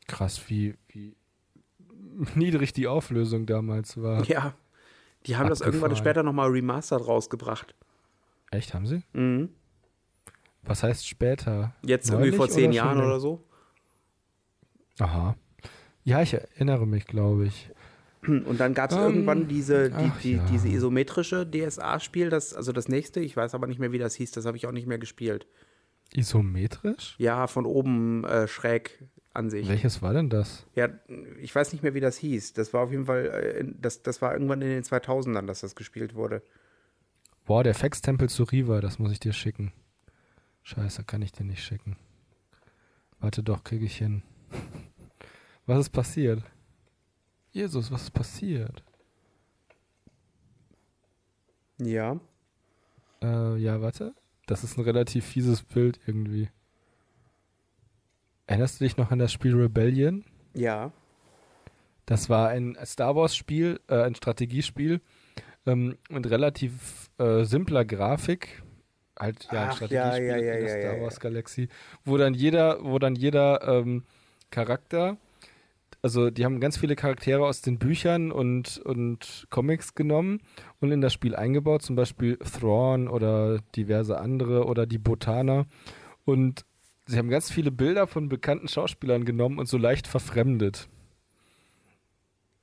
[0.08, 1.16] Krass, wie, wie
[2.36, 4.24] niedrig die Auflösung damals war.
[4.26, 4.56] Ja,
[5.28, 5.98] die haben das irgendwann Abgefahren.
[5.98, 7.76] später nochmal remastered rausgebracht.
[8.52, 9.04] Echt, haben sie?
[9.14, 9.50] Mhm.
[10.66, 11.74] Was heißt später?
[11.84, 13.44] Jetzt Neulich irgendwie vor zehn oder Jahren oder so.
[15.00, 15.36] Aha.
[16.04, 17.70] Ja, ich erinnere mich, glaube ich.
[18.28, 20.46] Und dann gab es Ähm, irgendwann diese, die, ach die, ja.
[20.52, 24.32] diese isometrische DSA-Spiel, das, also das nächste, ich weiß aber nicht mehr, wie das hieß,
[24.32, 25.48] das habe ich auch nicht mehr gespielt.
[26.14, 27.16] Isometrisch?
[27.20, 29.04] Ja, von oben äh, schräg
[29.34, 29.68] an sich.
[29.68, 30.66] Welches war denn das?
[30.76, 30.90] Ja,
[31.42, 32.54] ich weiß nicht mehr, wie das hieß.
[32.54, 35.76] Das war auf jeden Fall, äh, das, das war irgendwann in den 2000ern, dass das
[35.76, 36.42] gespielt wurde.
[37.46, 39.72] Boah, der Fax-Tempel zu Riva, das muss ich dir schicken.
[40.66, 41.96] Scheiße, kann ich dir nicht schicken.
[43.20, 44.24] Warte doch, kriege ich hin.
[45.68, 46.44] Was ist passiert?
[47.52, 48.84] Jesus, was ist passiert?
[51.80, 52.20] Ja.
[53.22, 54.14] Äh, ja, warte.
[54.46, 56.50] Das ist ein relativ fieses Bild irgendwie.
[58.46, 60.26] Erinnerst du dich noch an das Spiel Rebellion?
[60.54, 60.92] Ja.
[62.06, 65.00] Das war ein Star Wars-Spiel, äh, ein Strategiespiel
[65.66, 68.62] ähm, mit relativ äh, simpler Grafik.
[69.18, 71.04] Halt ja, Ach, Strategiespiel ja, ja, ja, in der ja, Star ja, ja.
[71.04, 71.70] Wars Galaxie,
[72.04, 74.04] wo dann jeder, wo dann jeder ähm,
[74.52, 75.18] Charakter,
[76.02, 80.42] also die haben ganz viele Charaktere aus den Büchern und, und Comics genommen
[80.80, 85.66] und in das Spiel eingebaut, zum Beispiel Thrawn oder diverse andere oder die Botaner.
[86.26, 86.66] Und
[87.08, 90.90] sie haben ganz viele Bilder von bekannten Schauspielern genommen und so leicht verfremdet.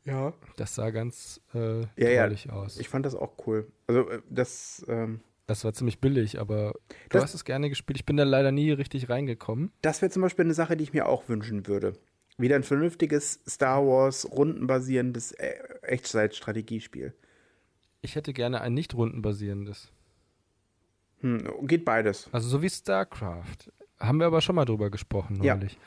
[0.05, 0.33] Ja.
[0.57, 2.79] Das sah ganz äh, Ja, drollig aus.
[2.79, 3.67] Ich fand das auch cool.
[3.87, 7.99] Also äh, das, ähm, das war ziemlich billig, aber du Das- hast es gerne gespielt.
[7.99, 9.73] Ich bin da leider nie richtig reingekommen.
[9.83, 11.95] das wäre zum Beispiel eine Sache, die ich mir auch wünschen würde.
[12.39, 17.13] Wieder ein vernünftiges Star Wars rundenbasierendes äh, Echtzeitstrategiespiel.
[18.01, 19.93] Ich hätte gerne ein nicht rundenbasierendes.
[21.21, 22.29] Hm, geht beides.
[22.33, 23.71] Also so wie StarCraft.
[24.01, 25.55] Haben wir aber schon mal drüber gesprochen Ja.
[25.55, 25.79] neulich.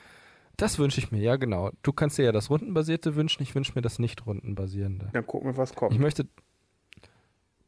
[0.58, 1.72] Das wünsche ich mir, ja genau.
[1.82, 5.10] Du kannst dir ja das rundenbasierte wünschen, ich wünsche mir das nicht rundenbasierende.
[5.12, 5.99] Dann gucken wir, was Ich kommt.
[5.99, 6.28] möchte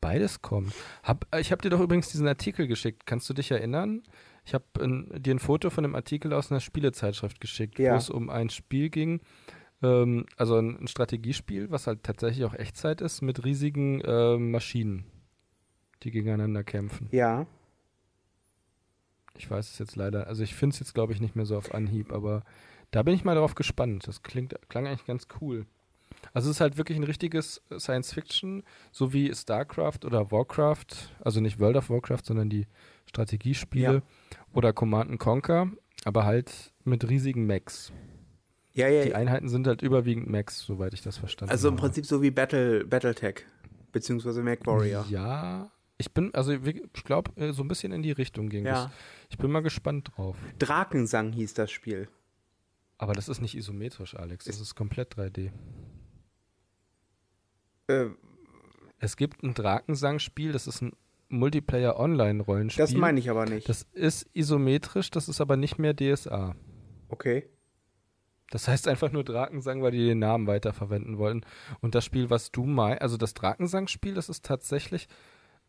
[0.02, 0.74] beides kommt.
[1.04, 3.06] Hab, äh, ich habe dir doch übrigens diesen Artikel geschickt.
[3.06, 4.04] Kannst du dich erinnern?
[4.46, 4.66] Ich habe
[5.20, 7.94] dir ein Foto von einem Artikel aus einer Spielezeitschrift geschickt, Ja.
[7.94, 9.20] wo es um ein Spiel ging,
[9.84, 15.06] ähm, also ein, ein Strategiespiel, was halt tatsächlich auch Echtzeit ist, mit riesigen ähm, Maschinen,
[16.04, 17.10] die gegeneinander kämpfen.
[17.12, 17.46] Ja.
[19.38, 21.58] Ich weiß es jetzt leider, also ich finde es jetzt glaube ich nicht mehr so
[21.58, 22.44] auf Anhieb, aber
[22.92, 24.08] da bin ich mal drauf gespannt.
[24.08, 25.66] Das klingt, klang eigentlich ganz cool.
[26.34, 30.86] Also es ist halt wirklich ein richtiges Science-Fiction, so wie StarCraft oder Warcraft,
[31.22, 32.68] also nicht World of Warcraft, sondern die
[33.06, 34.02] Strategiespiele Ja.
[34.54, 35.72] oder Command and Conquer,
[36.06, 37.92] aber halt mit riesigen Mechs.
[38.74, 39.06] Ja, ja.
[39.06, 41.82] Die Einheiten sind halt überwiegend Mechs, soweit ich das verstanden Also im habe.
[41.82, 43.46] Prinzip so wie Battle, Battletech.
[43.92, 45.06] Beziehungsweise MacWarrior.
[45.10, 48.86] Ja, ich bin, also ich glaube, so ein bisschen in die Richtung ging Ja.
[48.86, 48.92] es.
[49.32, 50.38] Ich bin mal gespannt drauf.
[50.60, 52.08] Drakensang hieß das Spiel.
[53.00, 54.46] Aber das ist nicht isometrisch, Alex.
[54.46, 55.52] Das ist komplett 3D.
[57.88, 58.08] Äh,
[59.00, 60.94] Es gibt ein Drakensang-Spiel, das ist ein
[61.30, 62.84] Multiplayer-Online-Rollenspiel.
[62.84, 63.68] das meine ich aber nicht.
[63.70, 66.56] Das ist isometrisch, das ist aber nicht mehr DSA.
[67.10, 67.48] okay.
[68.50, 71.46] Das heißt einfach nur Drakensang, weil die den Namen weiterverwenden wollen.
[71.82, 75.10] Und das Spiel, was du meinst, also das Drakensang-Spiel, das ist tatsächlich,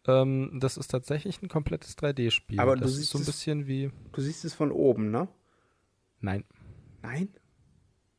[0.06, 2.60] ähm, das ist tatsächlich ein komplettes 3D-Spiel.
[2.60, 3.90] Aber du das siehst ist so ein es- bisschen wie.
[4.12, 5.26] Du siehst es von oben, ne?
[6.20, 6.44] Nein.
[7.02, 7.30] Nein?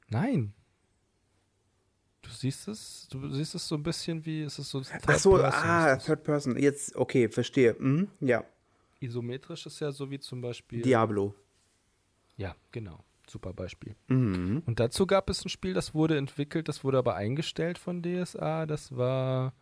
[0.09, 0.53] Nein.
[2.29, 4.81] Du siehst es, du siehst es so ein bisschen wie, es ist so.
[5.07, 5.95] Ach so, Third Person ah.
[5.97, 6.57] Third Person.
[6.59, 7.75] Jetzt, okay, verstehe.
[7.79, 8.43] Mhm, ja.
[8.99, 10.81] Isometrisch ist ja so wie zum Beispiel.
[10.81, 11.33] Diablo.
[12.37, 13.03] Ja, genau.
[13.27, 13.95] Super Beispiel.
[14.07, 14.63] Mhm.
[14.65, 18.65] Und dazu gab es ein Spiel, das wurde entwickelt, das wurde aber eingestellt von DSA.
[18.65, 19.53] Das war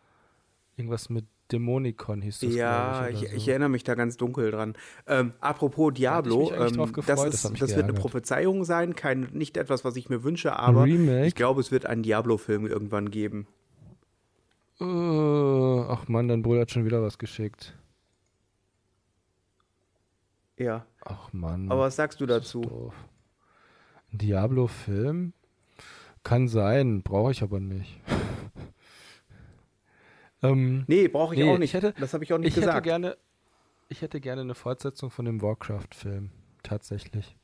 [0.76, 2.54] irgendwas mit Dämonikon hieß das.
[2.54, 3.50] Ja, ich, ich, oder ich so.
[3.50, 4.74] erinnere mich da ganz dunkel dran.
[5.06, 7.94] Ähm, apropos Diablo, ähm, das, das ist, mich das wird eine.
[7.94, 11.26] Prophezeiung sein, kein, nicht etwas, was ich mir wünsche, aber Remake?
[11.26, 13.46] ich glaube, es wird einen Diablo-Film irgendwann geben.
[14.80, 17.74] Äh, ach Mann, dein Bruder hat schon wieder was geschickt.
[20.58, 20.84] Ja.
[21.04, 21.70] Ach Mann.
[21.70, 22.92] Aber was sagst du das dazu?
[24.12, 25.32] Diablo-Film?
[26.24, 28.00] Kann sein, brauche ich aber nicht.
[30.42, 31.70] ähm, Nee, brauche ich Nee, auch nicht.
[31.70, 32.84] ich hätte- das habe ich auch nicht ich hätte gesagt.
[32.84, 33.16] gerne,
[33.88, 36.30] ich hätte gerne eine Fortsetzung von dem Warcraft-Film,
[36.62, 37.36] tatsächlich.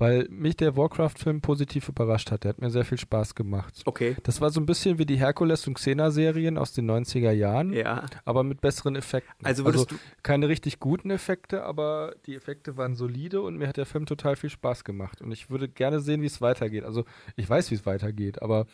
[0.00, 2.44] Weil mich der Warcraft-Film positiv überrascht hat.
[2.44, 3.82] Der hat mir sehr viel Spaß gemacht.
[3.84, 4.16] okay.
[4.22, 8.06] Das war so ein bisschen wie die Herkules- und Xena-Serien aus den 90er Jahren, Ja.
[8.24, 9.44] aber mit besseren Effekten.
[9.44, 9.96] Also würdest du.
[10.22, 14.36] keine richtig guten Effekte, aber die Effekte waren solide und mir hat der Film total
[14.36, 15.20] viel Spaß gemacht.
[15.20, 16.84] Und ich würde gerne sehen, wie es weitergeht.
[16.84, 18.66] Also ich weiß, wie es weitergeht, aber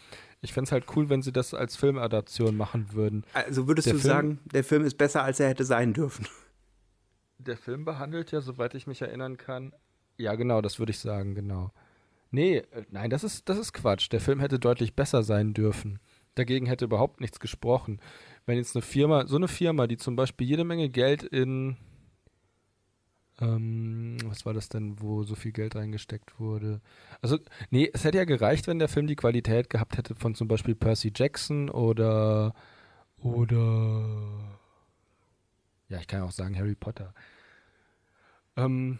[0.43, 3.25] ich fände es halt cool, wenn sie das als Filmadaption machen würden.
[3.33, 6.27] Also würdest Der du Film- sagen, der Film ist besser, als er hätte sein dürfen.
[7.39, 9.73] Der Film behandelt ja, soweit ich mich erinnern kann.
[10.17, 11.73] Ja, genau, das würde ich sagen, genau.
[12.31, 14.11] Nee, äh, nein, das ist, das ist Quatsch.
[14.13, 15.99] Der Film hätte deutlich besser sein dürfen.
[16.35, 18.01] Dagegen hätte überhaupt nichts gesprochen.
[18.47, 21.77] Wenn jetzt eine Firma, so eine Firma, die zum Beispiel jede Menge Geld in,
[23.41, 26.81] ähm, was war das denn, wo so viel Geld reingesteckt wurde?
[27.23, 27.39] Also,
[27.71, 30.75] nee, es hätte ja gereicht, wenn der Film die Qualität gehabt hätte von zum Beispiel
[30.75, 32.55] Percy Jackson oder,
[33.19, 34.59] oder,
[35.89, 37.15] ja, ich kann auch sagen Harry Potter.
[38.57, 38.99] Ähm,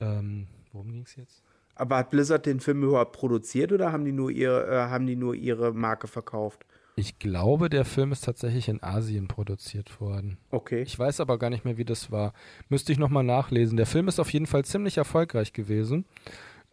[0.00, 1.42] ähm, worum ging es jetzt?
[1.74, 5.16] Aber hat Blizzard den Film überhaupt produziert oder haben die nur ihre, äh, haben die
[5.16, 6.66] nur ihre Marke verkauft?
[6.96, 10.36] Ich glaube, der Film ist tatsächlich in Asien produziert worden.
[10.50, 10.82] Okay.
[10.82, 12.34] Ich weiß aber gar nicht mehr, wie das war.
[12.68, 13.76] Müsste ich nochmal nachlesen.
[13.78, 16.04] Der Film ist auf jeden Fall ziemlich erfolgreich gewesen.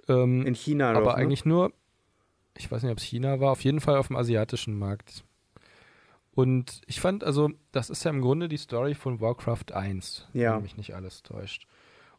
[0.10, 1.16] Ähm, In China aber doch, ne?
[1.16, 1.72] eigentlich nur,
[2.58, 5.24] ich weiß nicht, ob es China war, auf jeden Fall auf dem asiatischen Markt.
[6.34, 10.56] Und ich fand, also, das ist ja im Grunde die Story von Warcraft 1, Ja.
[10.56, 11.68] wenn mich nicht alles täuscht.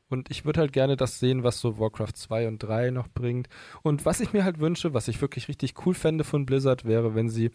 [0.09, 3.49] Und ich würde halt gerne das sehen, was so Warcraft 2 und 3 noch bringt.
[3.83, 7.15] Und was ich mir halt wünsche, was ich wirklich richtig cool fände von Blizzard, wäre,
[7.15, 7.51] wenn sie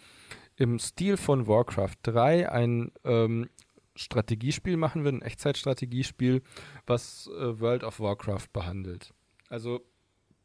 [0.56, 3.50] im Stil von Warcraft 3 ein ähm,
[3.96, 6.42] Strategiespiel machen würden, ein Echtzeitstrategiespiel,
[6.86, 9.14] was äh, World of Warcraft behandelt.
[9.50, 9.82] Also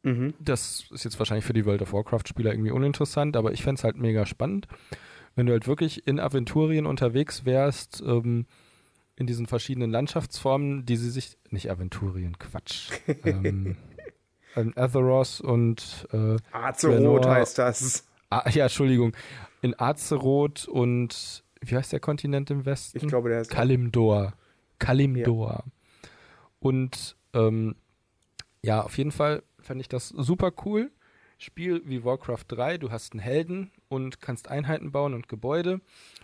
[0.01, 0.33] Mhm.
[0.39, 3.83] das ist jetzt wahrscheinlich für die World of Warcraft-Spieler irgendwie uninteressant, aber ich fände es
[3.83, 4.65] halt mega spannend,
[5.35, 8.45] wenn du halt wirklich in Aventurien unterwegs wärst, ähm,
[9.19, 12.89] in diesen verschiedenen Landschaftsformen, die sie sich, nicht Aventurien, Quatsch.
[13.25, 13.75] ähm,
[14.55, 18.07] ähm, Azeroth und äh, Azeroth heißt das.
[18.29, 19.13] Ah, ja, Entschuldigung.
[19.61, 22.97] In Azeroth und wie heißt der Kontinent im Westen?
[22.97, 24.33] Ich glaube, der ist Kalimdor.
[24.79, 25.65] Kalimdor.
[26.61, 27.75] Und ähm,
[28.61, 30.91] ja, auf jeden Fall fand ich das super cool.
[31.37, 35.81] Spiel wie Warcraft 3, du hast einen Helden und kannst Einheiten bauen und Gebäude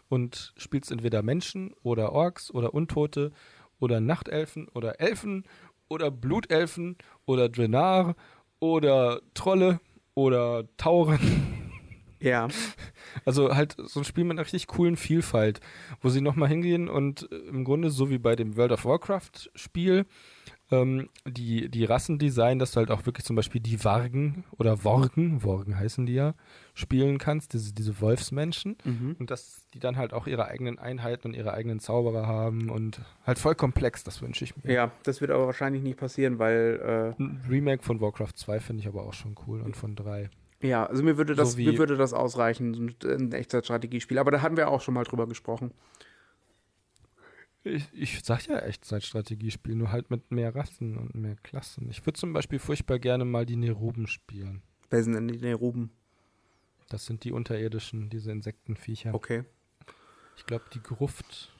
[0.09, 3.31] und spielst entweder Menschen oder Orks oder Untote
[3.79, 5.43] oder Nachtelfen oder Elfen
[5.87, 8.15] oder Blutelfen oder Drenar
[8.59, 9.79] oder Trolle
[10.13, 11.19] oder Tauren.
[12.19, 12.47] Ja.
[13.23, 15.61] Also halt so ein Spiel mit einer richtig coolen Vielfalt,
[16.01, 20.05] wo sie nochmal hingehen und im Grunde so wie bei dem World of Warcraft Spiel
[20.71, 24.83] ähm, die, die Rassen designen, dass du halt auch wirklich zum Beispiel die Wargen oder
[24.83, 26.33] Worgen, Worgen heißen die ja,
[26.73, 28.77] spielen kannst, diese, diese Wolfsmenschen.
[28.83, 29.15] Mhm.
[29.19, 33.01] Und dass die dann halt auch ihre eigenen Einheiten und ihre eigenen Zauberer haben und
[33.25, 34.73] halt voll komplex, das wünsche ich mir.
[34.73, 38.81] Ja, das wird aber wahrscheinlich nicht passieren, weil äh, Ein Remake von Warcraft 2 finde
[38.81, 40.29] ich aber auch schon cool und von 3.
[40.61, 44.17] ja, also mir würde das, So mir würde das ausreichen, ein Echtzeitstrategiespiel.
[44.17, 45.71] Aber da hatten wir auch schon mal drüber gesprochen.
[47.65, 51.89] Ich, ich sag ja echt seit Strategiespiel, nur halt mit mehr Rassen und mehr Klassen.
[51.89, 54.61] Ich würde zum Beispiel furchtbar gerne mal die Neruben spielen.
[54.91, 55.89] Wer sind denn die Neruben?
[56.89, 59.15] Das sind die unterirdischen, diese Insektenviecher.
[59.15, 59.45] Okay.
[60.37, 61.51] Ich glaube, die Gruft,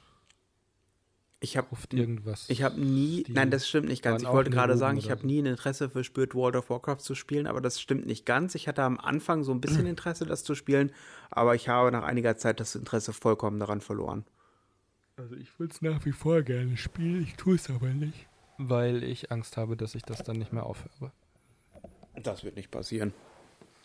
[1.40, 2.44] Ich habe Gruft irgendwas.
[2.48, 4.22] Ich habe nie, nein, das stimmt nicht ganz.
[4.22, 7.48] Ich wollte gerade sagen, ich habe nie ein Interesse verspürt, World of Warcraft zu spielen,
[7.48, 8.54] aber das stimmt nicht ganz.
[8.54, 10.92] Ich hatte am Anfang so ein bisschen Interesse, das zu spielen,
[11.30, 14.24] aber ich habe nach einiger Zeit das Interesse vollkommen daran verloren.
[15.18, 18.26] Also ich würde es nach wie vor gerne spielen, ich tue es aber nicht.
[18.58, 21.10] Weil ich Angst habe, dass ich das dann nicht mehr aufhöre.
[22.22, 23.14] Das wird nicht passieren.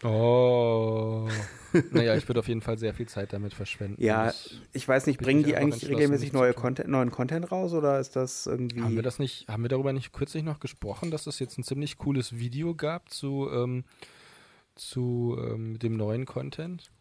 [0.03, 1.29] Oh.
[1.91, 4.01] naja, ich würde auf jeden Fall sehr viel Zeit damit verschwenden.
[4.03, 6.53] Ja, Ich, ich weiß nicht, bringen die eigentlich regelmäßig neue.
[6.53, 8.82] Content, neuen Content raus oder ist das irgendwie.
[8.82, 11.63] haben wir das nicht, haben wir darüber nicht kürzlich noch gesprochen, dass es jetzt ein
[11.63, 13.86] ziemlich cooles Video gab zu, ähm,
[14.75, 16.91] zu ähm, dem neuen Content?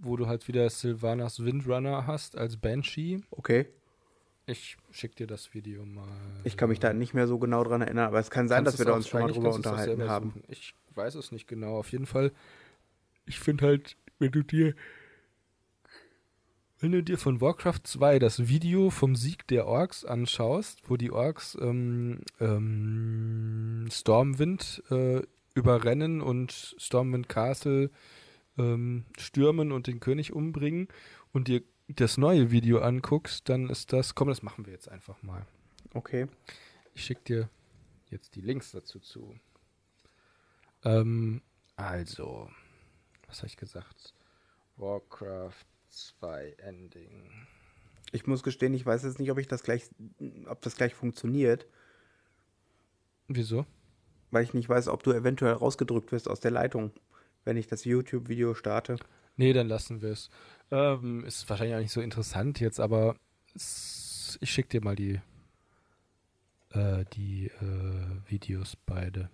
[0.00, 3.20] Wo du halt wieder Sylvanas Windrunner hast als Banshee.
[3.30, 3.66] Okay,
[4.46, 6.08] Ich schick dir das Video mal.
[6.44, 8.78] ich kann mich da nicht mehr so genau dran erinnern, aber es kann sein, dass
[8.78, 10.30] wir da uns schon mal drüber unterhalten haben.
[10.30, 10.44] suchen.
[10.48, 11.78] Ich weiß es nicht genau.
[11.78, 12.32] Auf jeden Fall,
[13.26, 14.74] ich finde halt, wenn du dir
[16.80, 21.10] wenn du dir von Warcraft 2 das Video vom Sieg der Orks anschaust, wo die
[21.10, 25.22] Orks ähm, ähm, Stormwind äh,
[25.54, 27.90] überrennen und Stormwind Castle
[28.58, 30.88] ähm, stürmen und den König umbringen
[31.32, 35.22] und dir das neue Video anguckst, dann ist das, komm, das machen wir jetzt einfach
[35.22, 35.46] mal.
[35.94, 36.26] Okay.
[36.94, 37.50] Ich schicke dir
[38.10, 39.34] jetzt die Links dazu zu.
[40.84, 41.40] Ähm,
[41.76, 42.50] also,
[43.26, 44.14] was habe ich gesagt?
[44.76, 47.30] Warcraft 2 Ending.
[48.12, 49.88] Ich muss gestehen, ich weiß jetzt nicht, ob ich das gleich,
[50.46, 51.66] ob das gleich funktioniert,
[53.28, 53.66] Wieso?
[54.30, 56.92] weil ich nicht weiß, ob du eventuell rausgedrückt wirst aus der Leitung,
[57.48, 58.96] wenn ich das YouTube-Video starte.
[59.36, 60.28] Nee, dann lassen wir es.
[60.70, 63.16] Ähm, ist wahrscheinlich auch nicht so interessant jetzt, aber
[63.54, 65.18] es, ich schicke dir mal die,
[66.72, 69.30] äh, die äh, Videos beide.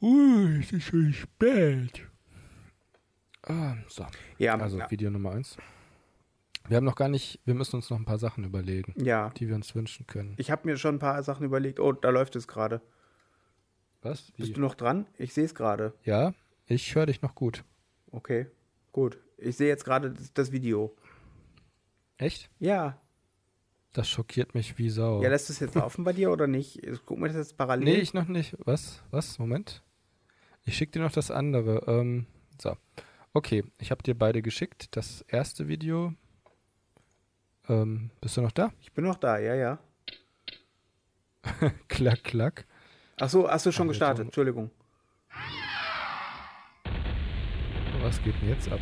[0.00, 2.06] Uh, es ist schon spät.
[3.42, 4.06] Ah, so.
[4.38, 5.56] Ja, Also ja, Video Nummer eins.
[6.72, 9.28] Wir haben noch gar nicht, wir müssen uns noch ein paar Sachen überlegen, ja.
[9.36, 10.32] die wir uns wünschen können.
[10.38, 11.78] Ich habe mir schon ein paar Sachen überlegt.
[11.78, 12.80] Oh, da läuft es gerade.
[14.00, 14.32] Was?
[14.38, 14.52] Bist Wie?
[14.54, 15.06] du noch dran?
[15.18, 15.92] Ich sehe es gerade.
[16.02, 16.32] Ja,
[16.64, 17.62] ich höre dich noch gut.
[18.10, 18.46] Okay,
[18.90, 19.18] gut.
[19.36, 20.96] Ich sehe jetzt gerade das, das Video.
[22.16, 22.48] Echt?
[22.58, 22.98] Ja.
[23.92, 25.22] Das schockiert mich wie Sau.
[25.22, 26.80] Ja, lässt es jetzt laufen bei dir oder nicht?
[27.04, 27.84] Guck mir das jetzt parallel.
[27.84, 28.56] nee, ich noch nicht.
[28.64, 29.02] Was?
[29.10, 29.38] Was?
[29.38, 29.82] Moment.
[30.64, 31.84] Ich schicke dir noch das andere.
[31.86, 32.24] Ähm,
[32.58, 32.78] so.
[33.34, 34.96] Okay, ich habe dir beide geschickt.
[34.96, 36.14] Das erste Video.
[37.68, 38.72] Ähm, bist du noch da?
[38.80, 39.78] Ich bin noch da, ja, ja.
[41.88, 42.66] klack, klack.
[43.20, 44.24] Ach so, hast du schon Ah, gestartet?
[44.26, 44.70] Entschuldigung.
[48.00, 48.80] Was geht denn jetzt ab?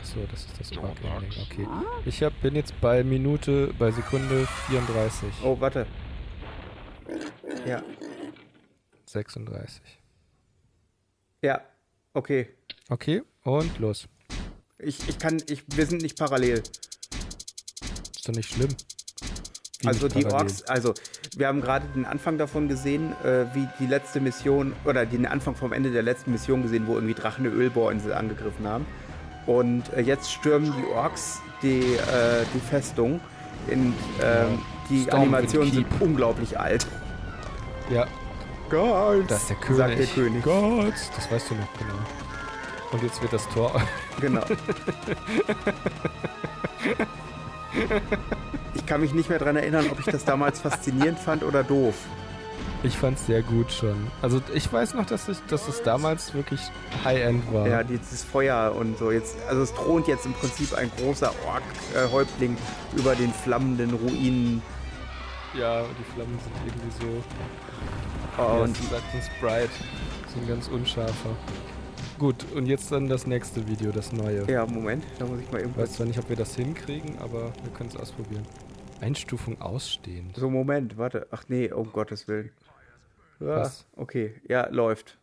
[0.00, 1.30] Achso, das ist das Park-Ending.
[1.50, 1.66] Okay.
[2.06, 5.28] Ich hab, bin jetzt bei Minute, bei Sekunde 34.
[5.42, 5.86] Oh, warte.
[7.66, 7.82] Ja,
[9.06, 9.82] 36.
[11.42, 11.60] ja.
[12.16, 12.48] Okay.
[12.88, 14.08] Okay, und los.
[14.84, 16.62] Ich, ich kann, ich, wir sind nicht parallel.
[18.14, 18.68] Ist doch nicht schlimm.
[19.80, 20.50] Wie Also nicht die parallel?
[20.50, 20.94] Orks, also
[21.36, 25.54] wir haben gerade den Anfang davon gesehen, äh, wie die letzte Mission, oder den Anfang
[25.54, 28.86] vom Ende der letzten Mission gesehen, wo irgendwie Drachen eine Ölbohrinsel angegriffen haben.
[29.46, 33.20] Und äh, jetzt stürmen die Orks die, äh, die Festung.
[33.68, 34.58] In, ähm,
[34.90, 36.86] die Stormwind Animationen sind unglaublich alt.
[37.90, 38.06] Ja,
[38.70, 39.78] Gott, das ist der König.
[39.78, 40.42] sagt der König.
[40.42, 42.23] Gott, das weißt du noch genau.
[42.94, 43.82] Und jetzt wird das Tor.
[44.20, 44.40] Genau.
[48.74, 51.94] Ich kann mich nicht mehr daran erinnern, ob ich das damals faszinierend fand oder doof.
[52.84, 53.96] Ich fand's sehr gut schon.
[54.22, 56.60] Also ich weiß noch, dass, ich, dass es damals wirklich
[57.02, 57.66] High-End war.
[57.66, 59.10] Ja, dieses Feuer und so.
[59.10, 62.56] Jetzt, also es thront jetzt im Prinzip ein großer Ork-Häuptling
[62.94, 64.62] über den flammenden Ruinen.
[65.58, 67.24] Ja, und die Flammen sind irgendwie so.
[68.38, 69.70] Oh, und sagt ein Sprite.
[70.32, 71.30] Sind ganz unscharfer.
[72.18, 74.48] Gut, und jetzt dann das nächste Video, das neue.
[74.50, 75.88] ja, Moment, da muss ich mal Ich irgendwas.
[75.90, 78.44] weiß zwar nicht, ob wir das hinkriegen, aber wir können es ausprobieren.
[79.00, 80.36] Einstufung ausstehend.
[80.36, 81.26] So, Moment, warte.
[81.32, 82.50] Ach nee, um Gottes Willen.
[83.40, 83.86] Ja, Was?
[83.96, 85.18] okay, ja, läuft.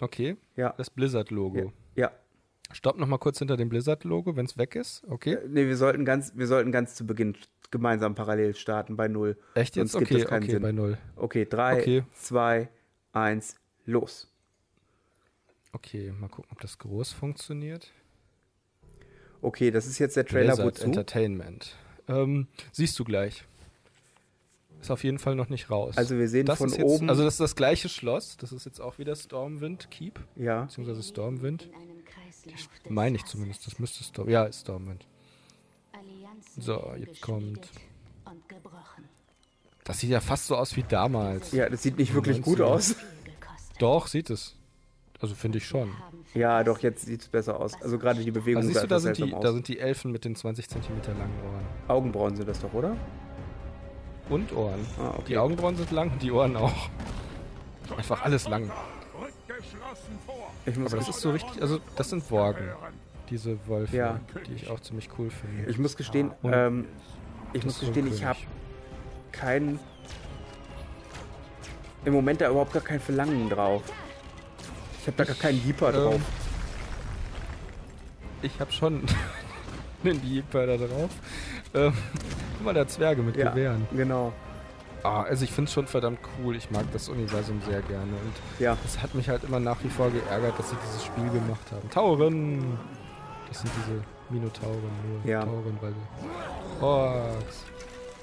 [0.00, 1.72] Okay, Ja, das Blizzard-Logo.
[1.96, 2.10] ja.
[2.72, 5.02] Stopp nochmal kurz hinter dem Blizzard-Logo, wenn es weg ist.
[5.08, 5.32] Okay.
[5.34, 7.36] Äh, Nee, wir sollten ganz, wir sollten ganz zu Beginn
[7.72, 9.36] gemeinsam parallel starten bei null.
[9.56, 9.90] Echt jetzt?
[9.90, 10.62] Sonst gibt Okay, keinen okay, Sinn.
[10.62, 10.96] bei null.
[11.16, 12.04] Okay, drei, Okay.
[12.12, 12.68] zwei,
[13.12, 14.29] eins, los.
[15.72, 17.92] Okay, mal gucken, ob das groß funktioniert.
[19.42, 20.84] Okay, das ist jetzt der Trailer Blizzard wozu?
[20.84, 21.76] Entertainment.
[22.08, 23.44] Ähm, siehst du gleich.
[24.80, 25.96] Ist auf jeden Fall noch nicht raus.
[25.96, 27.10] Also wir sehen das von jetzt, oben.
[27.10, 28.36] Also das ist das gleiche Schloss.
[28.38, 31.68] Das ist jetzt auch wieder Stormwind Keep, ja, beziehungsweise Stormwind.
[32.88, 33.66] Meine ich zumindest.
[33.66, 34.28] Das müsste Storm.
[34.28, 35.06] Ja, ist Stormwind.
[36.58, 37.68] So, jetzt kommt-.
[39.84, 41.52] Das sieht ja fast so aus wie damals.
[41.52, 42.96] ja, das sieht nicht wirklich gut aus.
[43.78, 44.56] Doch, sieht es.
[45.20, 45.92] Also finde ich schon.
[46.34, 47.80] Ja, doch, jetzt sieht es besser aus.
[47.82, 49.54] Also gerade die Bewegung Also siehst du, da sind, die, seltsam da aus.
[49.54, 51.64] sind die Elfen mit den 20 Zentimeter langen Ohren.
[51.88, 52.96] Augenbrauen sind das doch, oder?
[54.30, 54.80] Und Ohren.
[54.98, 55.24] Ah, okay.
[55.28, 56.72] Die Augenbrauen sind lang und die Ohren auch.
[57.96, 58.70] Einfach alles lang.
[60.66, 62.68] Aber das ist so richtig, also das sind Worgen.
[63.28, 64.20] Diese Wölfe, Ja.
[64.46, 65.70] die ich auch ziemlich cool finde.
[65.70, 66.86] ich muss gestehen, Und ähm,
[67.52, 68.38] ich muss gestehen, ich habe
[69.32, 69.78] keinen.
[72.04, 73.82] Im Moment da überhaupt gar kein Verlangen drauf.
[75.10, 76.14] Ich habe da gar keinen Jeeper drauf.
[76.14, 76.22] Ähm,
[78.42, 79.02] ich habe schon
[80.04, 81.10] einen Jeeper da drauf.
[81.74, 81.92] Ähm,
[82.56, 83.88] guck mal, da Zwerge mit ja, Gewehren.
[83.92, 84.32] genau.
[85.02, 86.54] Ah, also ich finde es schon verdammt cool.
[86.54, 88.04] Ich mag das Universum sehr gerne.
[88.04, 91.28] Und Ja, es hat mich halt immer nach wie vor geärgert, dass sie dieses Spiel
[91.30, 91.90] gemacht haben.
[91.90, 92.78] Tauren!
[93.48, 95.42] Das sind diese Minotauren, nur Ja.
[95.44, 96.84] Tauren, weil sie...
[96.84, 97.64] Orks.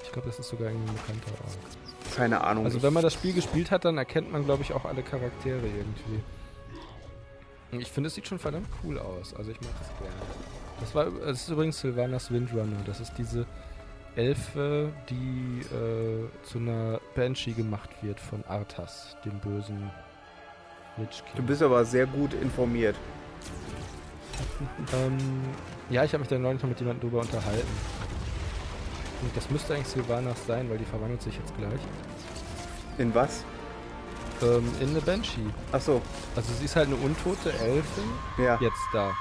[0.04, 2.16] Ich glaube, das ist sogar ein bekannter Ork.
[2.16, 2.64] keine Ahnung.
[2.64, 5.58] Also wenn man das Spiel gespielt hat, dann erkennt man, glaube ich, auch alle Charaktere
[5.66, 6.22] irgendwie.
[7.72, 9.34] Ich finde, es sieht schon verdammt cool aus.
[9.36, 10.16] Also ich mag das gerne.
[10.80, 12.78] Das war, das ist übrigens Sylvanas Windrunner.
[12.86, 13.46] Das ist diese
[14.16, 19.92] Elfe, die äh, zu einer Banshee gemacht wird von Arthas, dem bösen
[20.98, 21.36] Lich King.
[21.36, 22.96] du bist aber sehr gut informiert.
[24.94, 25.18] Ähm,
[25.90, 27.68] ja, ich habe mich da neulich noch mit jemandem drüber unterhalten.
[29.22, 31.80] Und das müsste eigentlich Sylvanas sein, weil die verwandelt sich jetzt gleich.
[32.98, 33.44] In was?
[34.42, 35.40] Ähm, in eine Banshee.
[35.72, 36.02] Achso,
[36.36, 38.04] Also sie ist halt eine untote Elfin.
[38.38, 38.58] ja.
[38.62, 39.12] Jetzt da.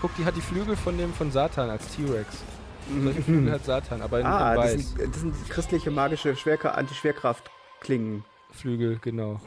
[0.00, 2.38] Guck, die hat die Flügel von dem von Satan als T-Rex.
[3.02, 4.88] Solche Flügel hat Satan, aber in, Ah, in das weiß.
[4.94, 8.24] sind, das sind christliche magische Schwerka Anti-Schwerkraft-Klingen.
[8.52, 9.40] Flügel, genau.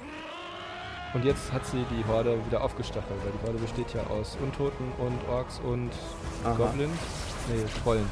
[1.13, 4.91] Und jetzt hat sie die Horde wieder aufgestachelt, weil die Horde besteht ja aus Untoten
[4.99, 5.91] und Orks und
[6.43, 6.53] Aha.
[6.55, 6.97] Goblins.
[7.49, 8.09] Nee, Trollen.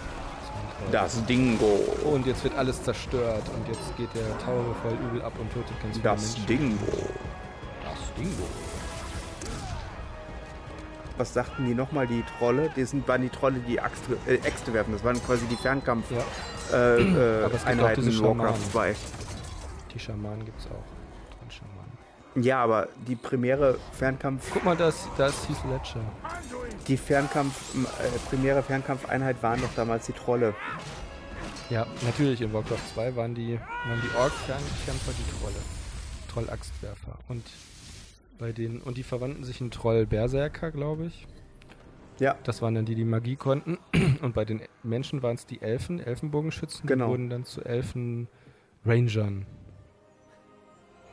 [0.92, 1.80] Das Dingo.
[2.04, 5.80] Und jetzt wird alles zerstört und jetzt geht der Tower voll übel ab und tötet
[5.82, 6.46] ganz viele Das Menschen.
[6.48, 6.86] Dingo.
[7.84, 8.44] Das Dingo.
[11.18, 12.72] Was sagten die nochmal, die Trolle?
[12.76, 14.94] Das sind, waren die Trolle, die Axt, äh, Äxte werfen.
[14.94, 18.38] Das waren quasi die Fernkampf Ja, äh, äh, Aber es gibt auch Einheiten diese in
[18.40, 18.72] Warcraft Schamanen.
[18.72, 18.96] 2.
[19.94, 21.01] die Schamanen gibt's auch.
[22.36, 26.00] Ja, aber die primäre Fernkampf, Guck mal, da ist, da ist Heath Ledger.
[26.88, 30.54] die Fernkampf, äh, primäre Fernkampfeinheit waren doch damals die Trolle.
[31.70, 33.58] Ja, natürlich, in Warcraft 2 waren die,
[33.88, 35.56] waren die Ork-Fernkämpfer die Trolle.
[36.30, 37.18] Troll-Axtwerfer.
[37.28, 37.44] Und
[38.40, 41.28] bei denen, und die verwandten sich in Troll-Berserker, glaube ich.
[42.20, 43.78] Ja, Das waren dann die, die Magie konnten.
[44.22, 47.06] Und bei den Menschen waren es die Elfen, Elfenbogenschützen, Genau.
[47.06, 49.46] die wurden dann zu Elfen-Rangern.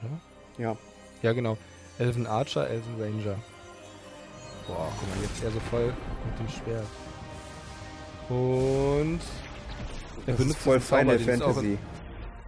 [0.03, 0.09] ja.
[0.59, 0.77] Ja,
[1.33, 1.57] genau.
[1.99, 3.37] Elfen-Archer, Elfen-Ranger.
[4.66, 6.87] Boah, guck mal, jetzt er so voll mit dem Schwert.
[8.29, 9.21] Und
[10.27, 11.79] er Das benutzt voll Zauber, Final es auch in- Fantasy.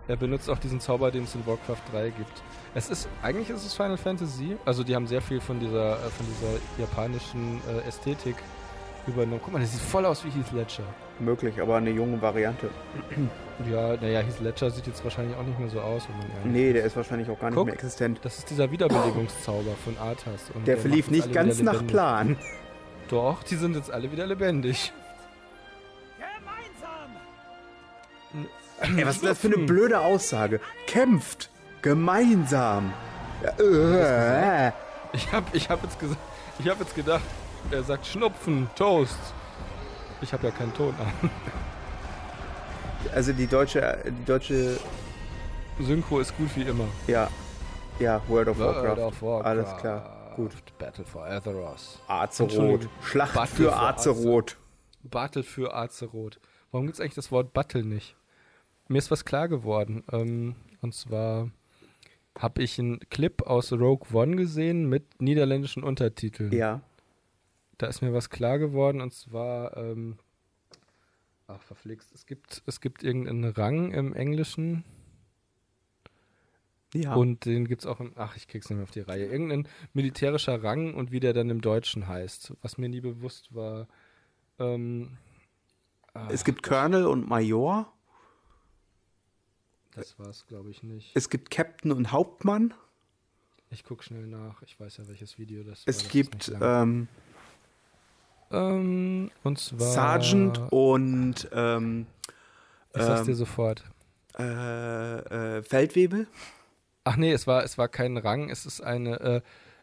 [0.09, 2.43] Er benutzt auch diesen Zauber, den es in Warcraft 3 gibt.
[2.75, 4.57] Es ist, eigentlich ist es Final Fantasy.
[4.64, 8.37] Also die haben sehr viel von dieser, äh, von dieser japanischen äh, Ästhetik
[9.07, 9.41] übernommen.
[9.43, 10.85] Guck mal, das sieht voll aus wie Heath Ledger.
[11.21, 12.71] Möglich, aber eine junge Variante.
[13.71, 16.09] Ja, naja, Heath Ledger sieht jetzt wahrscheinlich auch nicht mehr so aus,
[16.43, 17.66] wenn Nee, der ist wahrscheinlich auch gar nicht Guck.
[17.66, 18.21] mehr existent.
[18.23, 20.51] Das ist dieser Wiederbelebungszauber von Arthas.
[20.55, 21.93] Und Der macht verlief nicht ganz nach lebendig.
[21.95, 22.37] Plan.
[23.09, 24.93] Doch, die sind jetzt alle wieder lebendig.
[28.97, 30.61] Ey, was ist das für eine blöde Aussage?
[30.87, 31.51] Kämpft
[31.83, 32.93] gemeinsam.
[33.43, 34.73] Ja, äh,
[35.12, 36.16] Ich habe ich hab jetzt, gesa-
[36.59, 37.23] ich hab jetzt gedacht,
[37.71, 39.18] er sagt Schnupfen, Toast.
[40.23, 41.31] Ich habe ja keinen Ton an.
[43.14, 44.79] Also die deutsche, die deutsche,
[45.81, 46.85] Synchro ist gut wie immer.
[47.07, 47.29] ja,
[47.99, 49.03] ja, World of World Warcraft.
[49.03, 49.47] of Warcraft.
[49.47, 50.53] Alles klar, gut.
[50.79, 51.99] Battle for Azeroth.
[52.07, 52.89] Azeroth.
[53.03, 54.57] Schlacht Battle für for Azeroth.
[55.03, 56.39] Battle für Azeroth.
[56.71, 58.16] Warum gibt es eigentlich das Wort Battle nicht?
[58.89, 60.05] Mir ist was klar geworden.
[60.12, 61.51] Ähm, und zwar
[62.39, 66.53] habe ich einen Clip aus Rogue One gesehen mit niederländischen Untertiteln.
[66.53, 66.81] Ja.
[67.81, 70.18] Da ist mir was klar geworden und zwar, ähm,
[71.47, 74.85] ach verflixt, es gibt, es gibt irgendeinen Rang im Englischen
[76.93, 77.14] Ja.
[77.14, 79.66] und den gibt es auch im, ach ich krieg's nicht mehr auf die Reihe, irgendein
[79.95, 83.89] militärischer Rang und wie der dann im Deutschen heißt, was mir nie bewusst war.
[84.59, 85.16] Ähm,
[86.12, 87.91] ah, es gibt Colonel und Major.
[89.95, 91.16] Das war's, glaube ich, nicht.
[91.16, 92.74] Es gibt Captain und Hauptmann.
[93.70, 94.61] Ich guck schnell nach.
[94.62, 95.91] Ich weiß ja, welches Video das war.
[95.91, 97.09] Es ist gibt ähm,
[98.51, 99.80] ähm, und zwar.
[99.80, 102.07] Sergeant und ähm,
[102.94, 103.84] Ich sag's dir ähm, sofort.
[104.38, 106.26] äh, äh, Feldwebel.
[107.05, 108.51] Ach nee, es war, es war kein Rang.
[108.51, 109.20] Es ist eine.
[109.20, 109.40] Äh,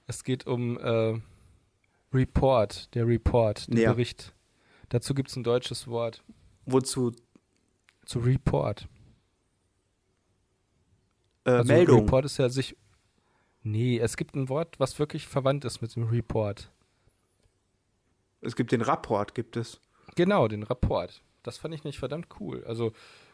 [0.07, 1.19] es geht um äh,
[2.13, 3.91] Report, der Report, der Ja.
[3.93, 4.33] Bericht.
[4.89, 6.23] Dazu gibt's ein deutsches Wort.
[6.65, 7.11] Wozu?
[8.05, 8.87] Zu Report.
[11.45, 12.01] Äh, Also Meldung.
[12.01, 12.75] Report ist ja sich.
[13.63, 16.71] Nee, es gibt ein Wort, was wirklich verwandt ist mit dem Report.
[18.41, 19.79] Es gibt den Rapport, gibt es.
[20.15, 21.21] Genau, den Rapport.
[21.43, 22.63] Das fand ich nicht verdammt cool.
[22.65, 22.93] Also,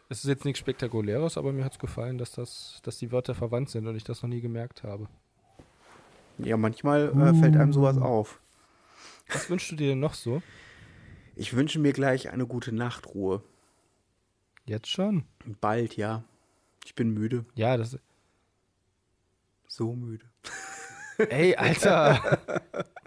[0.10, 3.70] es ist jetzt nichts Spektakuläres, aber mir hat's gefallen, dass, das, dass die Wörter verwandt
[3.70, 5.08] sind und ich das noch nie gemerkt habe.
[6.38, 8.40] Ja, manchmal äh, fällt einem sowas auf.
[9.32, 10.42] Was wünschst du dir denn noch so?
[11.36, 13.44] Ich wünsche mir gleich eine gute Nachtruhe.
[14.66, 15.26] Jetzt schon?
[15.62, 16.24] Bald, ja.
[16.86, 17.46] Ich bin müde.
[17.56, 17.98] Ja, das.
[19.68, 20.26] So müde.
[21.18, 22.40] Ey, Alter!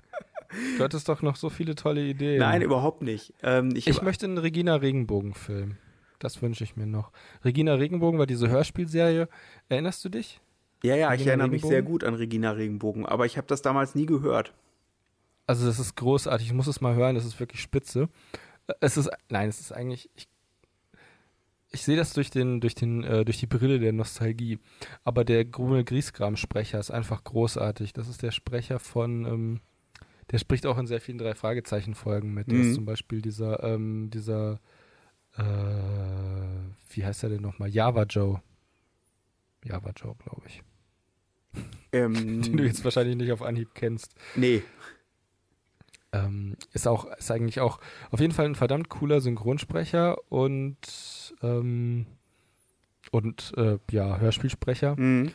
[0.78, 2.38] du hattest doch noch so viele tolle Ideen.
[2.38, 3.34] Nein, überhaupt nicht.
[3.42, 5.76] Ähm, ich, Ich möchte einen Regina Regenbogen-Film.
[6.18, 7.12] Das wünsche ich mir noch.
[7.44, 9.28] Regina Regenbogen war diese Hörspielserie.
[9.68, 10.40] Erinnerst du dich?
[10.82, 13.62] ja, ja, ich Regina erinnere mich sehr gut an Regina Regenbogen, aber ich habe das
[13.62, 14.52] damals nie gehört.
[15.46, 16.48] Also, das ist großartig.
[16.48, 17.14] Ich muss es mal hören.
[17.14, 18.08] Das ist wirklich spitze.
[18.80, 20.28] Es ist, nein, es ist eigentlich, ich,
[21.70, 24.58] ich sehe das durch den, durch den, äh, durch die Brille der Nostalgie.
[25.04, 27.92] Aber der Grune Griesgram-Sprecher ist einfach großartig.
[27.92, 29.60] Das ist der Sprecher von, ähm,
[30.30, 32.48] der spricht auch in sehr vielen drei Fragezeichen-Folgen mit.
[32.48, 32.60] Das Mhm.
[32.62, 34.60] ist zum Beispiel dieser, ähm, dieser,
[35.36, 35.42] äh,
[36.90, 37.68] wie heißt er denn nochmal?
[37.68, 38.40] Java Joe.
[39.64, 40.62] Java Joe, glaube ich.
[41.92, 44.14] Den du Ähm, jetzt wahrscheinlich nicht auf Anhieb kennst.
[44.34, 44.62] nee,
[46.12, 52.06] Ähm, ist auch, ist eigentlich auch auf jeden Fall ein verdammt cooler Synchronsprecher und ähm,
[53.10, 54.96] und äh, ja, Hörspielsprecher.
[54.98, 55.32] mhm.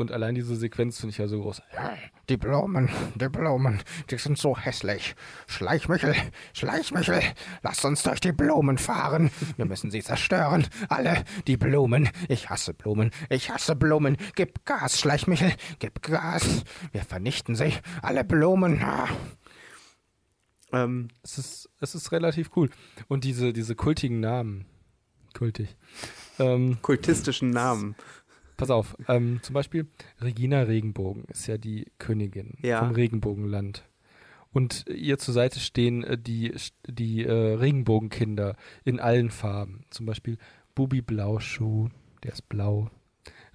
[0.00, 1.60] Und allein diese Sequenz finde ich ja so groß.
[1.74, 1.92] Ja,
[2.30, 5.14] die Blumen, die Blumen, die sind so hässlich.
[5.46, 6.14] Schleichmichel,
[6.54, 7.20] Schleichmichel,
[7.62, 9.30] lasst uns durch die Blumen fahren.
[9.58, 10.66] Wir müssen sie zerstören.
[10.88, 12.08] Alle die Blumen.
[12.28, 14.16] Ich hasse Blumen, ich hasse Blumen.
[14.36, 16.64] Gib Gas, Schleichmichel, gib Gas.
[16.92, 17.74] Wir vernichten sie.
[18.00, 18.82] Alle Blumen.
[18.82, 19.06] Ah.
[20.72, 22.70] ähm, Es ist, es ist relativ cool.
[23.08, 24.64] Und diese, diese kultigen Namen.
[25.34, 25.76] Kultig.
[26.38, 27.96] Ähm, kultistischen Namen.
[28.60, 29.86] Pass auf, ähm, zum Beispiel
[30.20, 32.78] Regina Regenbogen ist ja die Königin Ja.
[32.80, 33.84] vom Regenbogenland.
[34.52, 36.54] Und ihr zur Seite stehen äh, die,
[36.86, 39.84] die äh, Regenbogenkinder in allen Farben.
[39.90, 40.38] Zum Beispiel
[40.74, 41.88] Bubi Blauschuh,
[42.22, 42.90] der ist blau.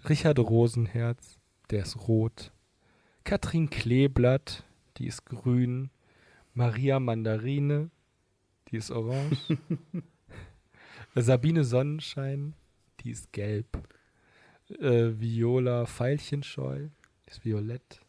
[0.08, 1.38] Richard Rosenherz,
[1.70, 2.51] der ist rot.
[3.24, 4.64] Katrin Kleeblatt,
[4.97, 5.89] die ist grün.
[6.53, 7.89] Maria Mandarine,
[8.70, 9.58] die ist orange.
[11.16, 12.53] Sabine Sonnenschein,
[13.01, 13.68] die ist gelb.
[14.70, 16.88] Äh, Viola Veilchenscheu,
[17.26, 18.01] die ist violett.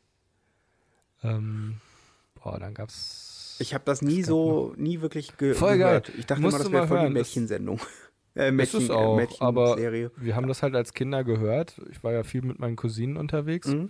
[1.23, 1.77] Ähm,
[2.43, 3.57] boah, dann gab's.
[3.59, 6.01] Ich habe das nie so, nie wirklich ge Voll geil.
[6.03, 6.13] gehört.
[6.19, 7.15] Ich dachte Musst immer, das wäre voll die hören.
[7.15, 7.81] Das- Mädchensendung.
[8.39, 10.11] Äh, Ist Mädchen, es auch, äh, aber Mädchenserie.
[10.19, 11.81] wir haben das halt als Kinder gehört.
[11.91, 13.89] Ich war ja viel mit meinen Cousinen unterwegs Mhm.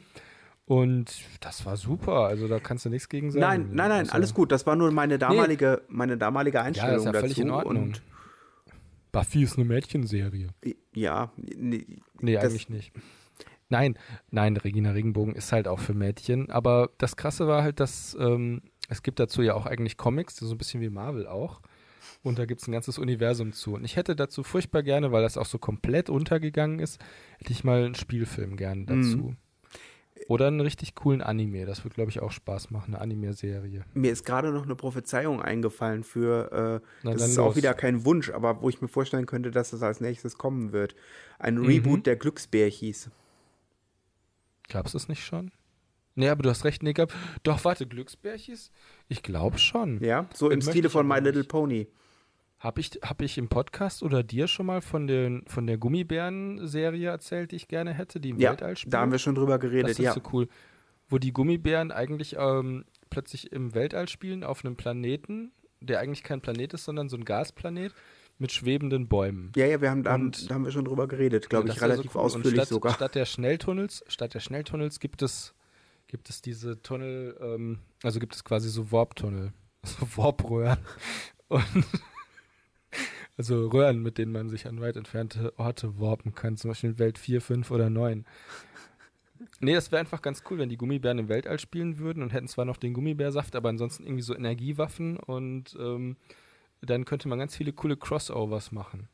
[0.67, 2.27] und das war super.
[2.29, 3.41] Also da kannst du nichts gegen sagen.
[3.41, 4.53] Nein, nein, nein, Außer- alles gut.
[4.53, 7.23] Das war nur meine damalige, meine damalige Ja, Einstellung das ist ja dazu.
[7.25, 7.83] völlig in Ordnung.
[7.87, 8.03] Und
[9.17, 10.49] Buffy ist eine Mädchenserie.
[10.95, 11.87] ja, nee,
[12.21, 12.93] Nee, eigentlich nicht.
[13.69, 13.99] Nein,
[14.31, 16.51] nein, Regina Regenbogen ist halt auch für Mädchen.
[16.51, 20.51] Aber das Krasse war halt, dass ähm, es gibt dazu ja auch eigentlich Comics, so
[20.51, 21.63] ein bisschen wie Marvel auch.
[22.23, 23.75] Und da gibt es ein ganzes Universum zu.
[23.75, 27.01] Und ich hätte dazu furchtbar gerne, weil das auch so komplett untergegangen ist,
[27.39, 29.17] hätte ich mal einen Spielfilm gerne dazu.
[29.17, 29.37] Mhm.
[30.29, 31.67] Oder einen richtig coolen Anime.
[31.67, 33.85] Das wird, glaube ich, auch Spaß machen, eine Anime-Serie.
[33.95, 37.57] Mir ist gerade noch eine Prophezeiung eingefallen für, äh, Na, das ist auch los.
[37.57, 40.97] wieder kein Wunsch, aber wo ich mir vorstellen könnte, dass es als nächstes kommen wird.
[41.39, 41.67] Ein Mhm.
[41.67, 43.11] Reboot der Glücksbär hieß.
[44.69, 45.53] Gab es das nicht schon?
[46.17, 47.13] Nee, aber du hast recht, nee, gab.
[47.43, 48.71] Doch, warte, Glücksbärchis?
[49.09, 50.03] Ich glaube schon.
[50.03, 51.89] Ja, so im Das Stile von My Little nicht.
[52.59, 57.11] Habe ich, hab ich im Podcast oder dir schon mal von, den, von der Gummibären-Serie
[57.11, 58.95] erzählt, die ich gerne hätte, die im Ja, Weltall spielt?
[58.95, 60.13] da haben wir schon drüber geredet, Das ist ja.
[60.15, 60.49] so cool.
[61.09, 66.41] Wo die Gummibären eigentlich ähm, plötzlich im Weltall spielen, auf einem Planeten, der eigentlich kein
[66.41, 67.93] Planet ist, sondern so ein Gasplanet
[68.39, 69.53] mit schwebenden Bäumen.
[69.55, 71.77] Ja, ja, wir haben, da, haben, Und- da haben wir schon drüber geredet, glaube Das
[71.77, 72.21] ich, war so relativ cool.
[72.23, 72.95] Ausführlich statt, sogar.
[72.95, 75.55] Statt der Schnelltunnels, statt der Schnelltunnels gibt es,
[76.07, 79.53] gibt es diese Tunnel, ähm, also gibt es quasi so Warp-Tunnel,
[79.85, 80.79] so Warp-Röhren.
[81.49, 81.63] Und
[83.37, 86.99] also Röhren, mit denen man sich an weit entfernte Orte warpen kann, zum Beispiel in
[86.99, 88.25] Welt 4, 5 oder 9.
[89.61, 92.49] Nee, das wäre einfach ganz cool, wenn die Gummibären im Weltall spielen würden und hätten
[92.49, 96.17] zwar noch den Gummibärsaft, aber ansonsten irgendwie so Energiewaffen und ähm,
[96.81, 99.09] dann könnte man ganz viele coole Crossovers machen.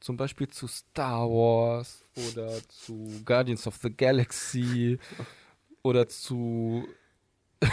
[0.00, 4.98] Zum Beispiel zu Star Wars oder zu Guardians of the Galaxy
[5.82, 6.86] oder zu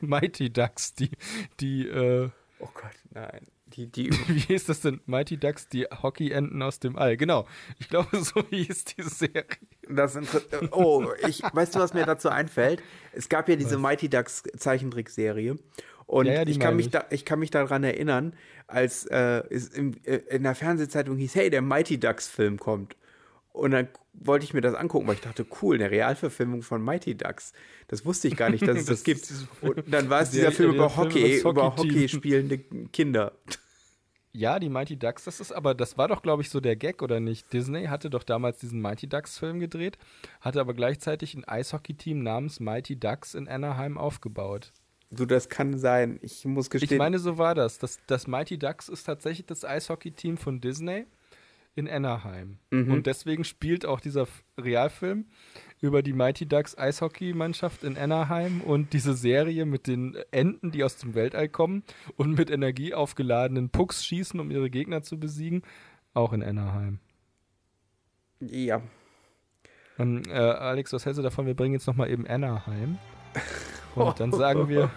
[0.00, 1.10] Mighty Ducks, die,
[1.58, 2.30] die, äh,
[2.60, 3.46] Oh Gott, nein.
[3.76, 5.00] Die, die, wie ist das denn?
[5.06, 7.16] Mighty Ducks, die Hockeyenten aus dem All.
[7.16, 7.46] Genau.
[7.78, 9.44] Ich glaube, so hieß die Serie.
[9.88, 10.18] das
[10.70, 12.82] oh, ich, weißt du, was mir dazu einfällt?
[13.12, 15.56] Es gab ja diese Mighty Ducks Zeichentrickserie.
[16.06, 16.92] Und Ja, ja, ich, kann mich ich.
[16.92, 18.34] da, ich kann mich daran erinnern,
[18.66, 22.96] als äh, es im, äh, in der Fernsehzeitung hieß, hey, der Mighty Ducks Film kommt.
[23.52, 27.16] Und dann wollte ich mir das angucken, weil ich dachte, cool, eine Realverfilmung von Mighty
[27.16, 27.52] Ducks.
[27.88, 29.32] Das wusste ich gar nicht, dass es das, Das gibt.
[29.60, 31.76] Und dann war es dieser Film über Film Hockey, über.
[31.76, 33.32] Hockey spielende Kinder.
[34.32, 37.02] Ja, die Mighty Ducks, das ist aber, das war doch, glaube ich, so der Gag,
[37.02, 37.52] oder nicht?
[37.52, 39.98] Disney hatte doch damals diesen Mighty Ducks-Film gedreht,
[40.40, 44.72] hatte aber gleichzeitig ein Eishockey-Team namens Mighty Ducks in Anaheim aufgebaut.
[45.10, 46.20] Du, das kann sein.
[46.22, 46.98] Ich muss Ich gestehen.
[46.98, 47.78] meine, so war das.
[47.78, 51.06] Das, das Mighty Ducks ist tatsächlich das Eishockey-Team von Disney
[51.74, 52.58] in Anaheim.
[52.70, 52.90] Mhm.
[52.90, 54.26] Und deswegen spielt auch dieser
[54.58, 55.26] Realfilm
[55.80, 60.96] über die Mighty Ducks Eishockey-Mannschaft in Anaheim und diese Serie mit den Enten, die aus
[60.96, 61.82] dem Weltall kommen
[62.16, 65.62] und mit Energie aufgeladenen Pucks schießen, um ihre Gegner zu besiegen,
[66.12, 66.98] auch in Anaheim.
[68.40, 68.82] ja.
[69.96, 71.44] Und, äh, Alex, was hältst du davon?
[71.44, 72.96] Wir bringen jetzt nochmal eben Anaheim.
[73.94, 74.90] Und dann sagen wir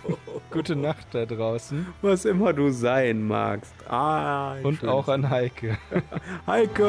[0.50, 3.74] gute Nacht da draußen Was immer du sein magst.
[3.88, 5.78] Ah, und auch an Heike.
[6.46, 6.86] Heike!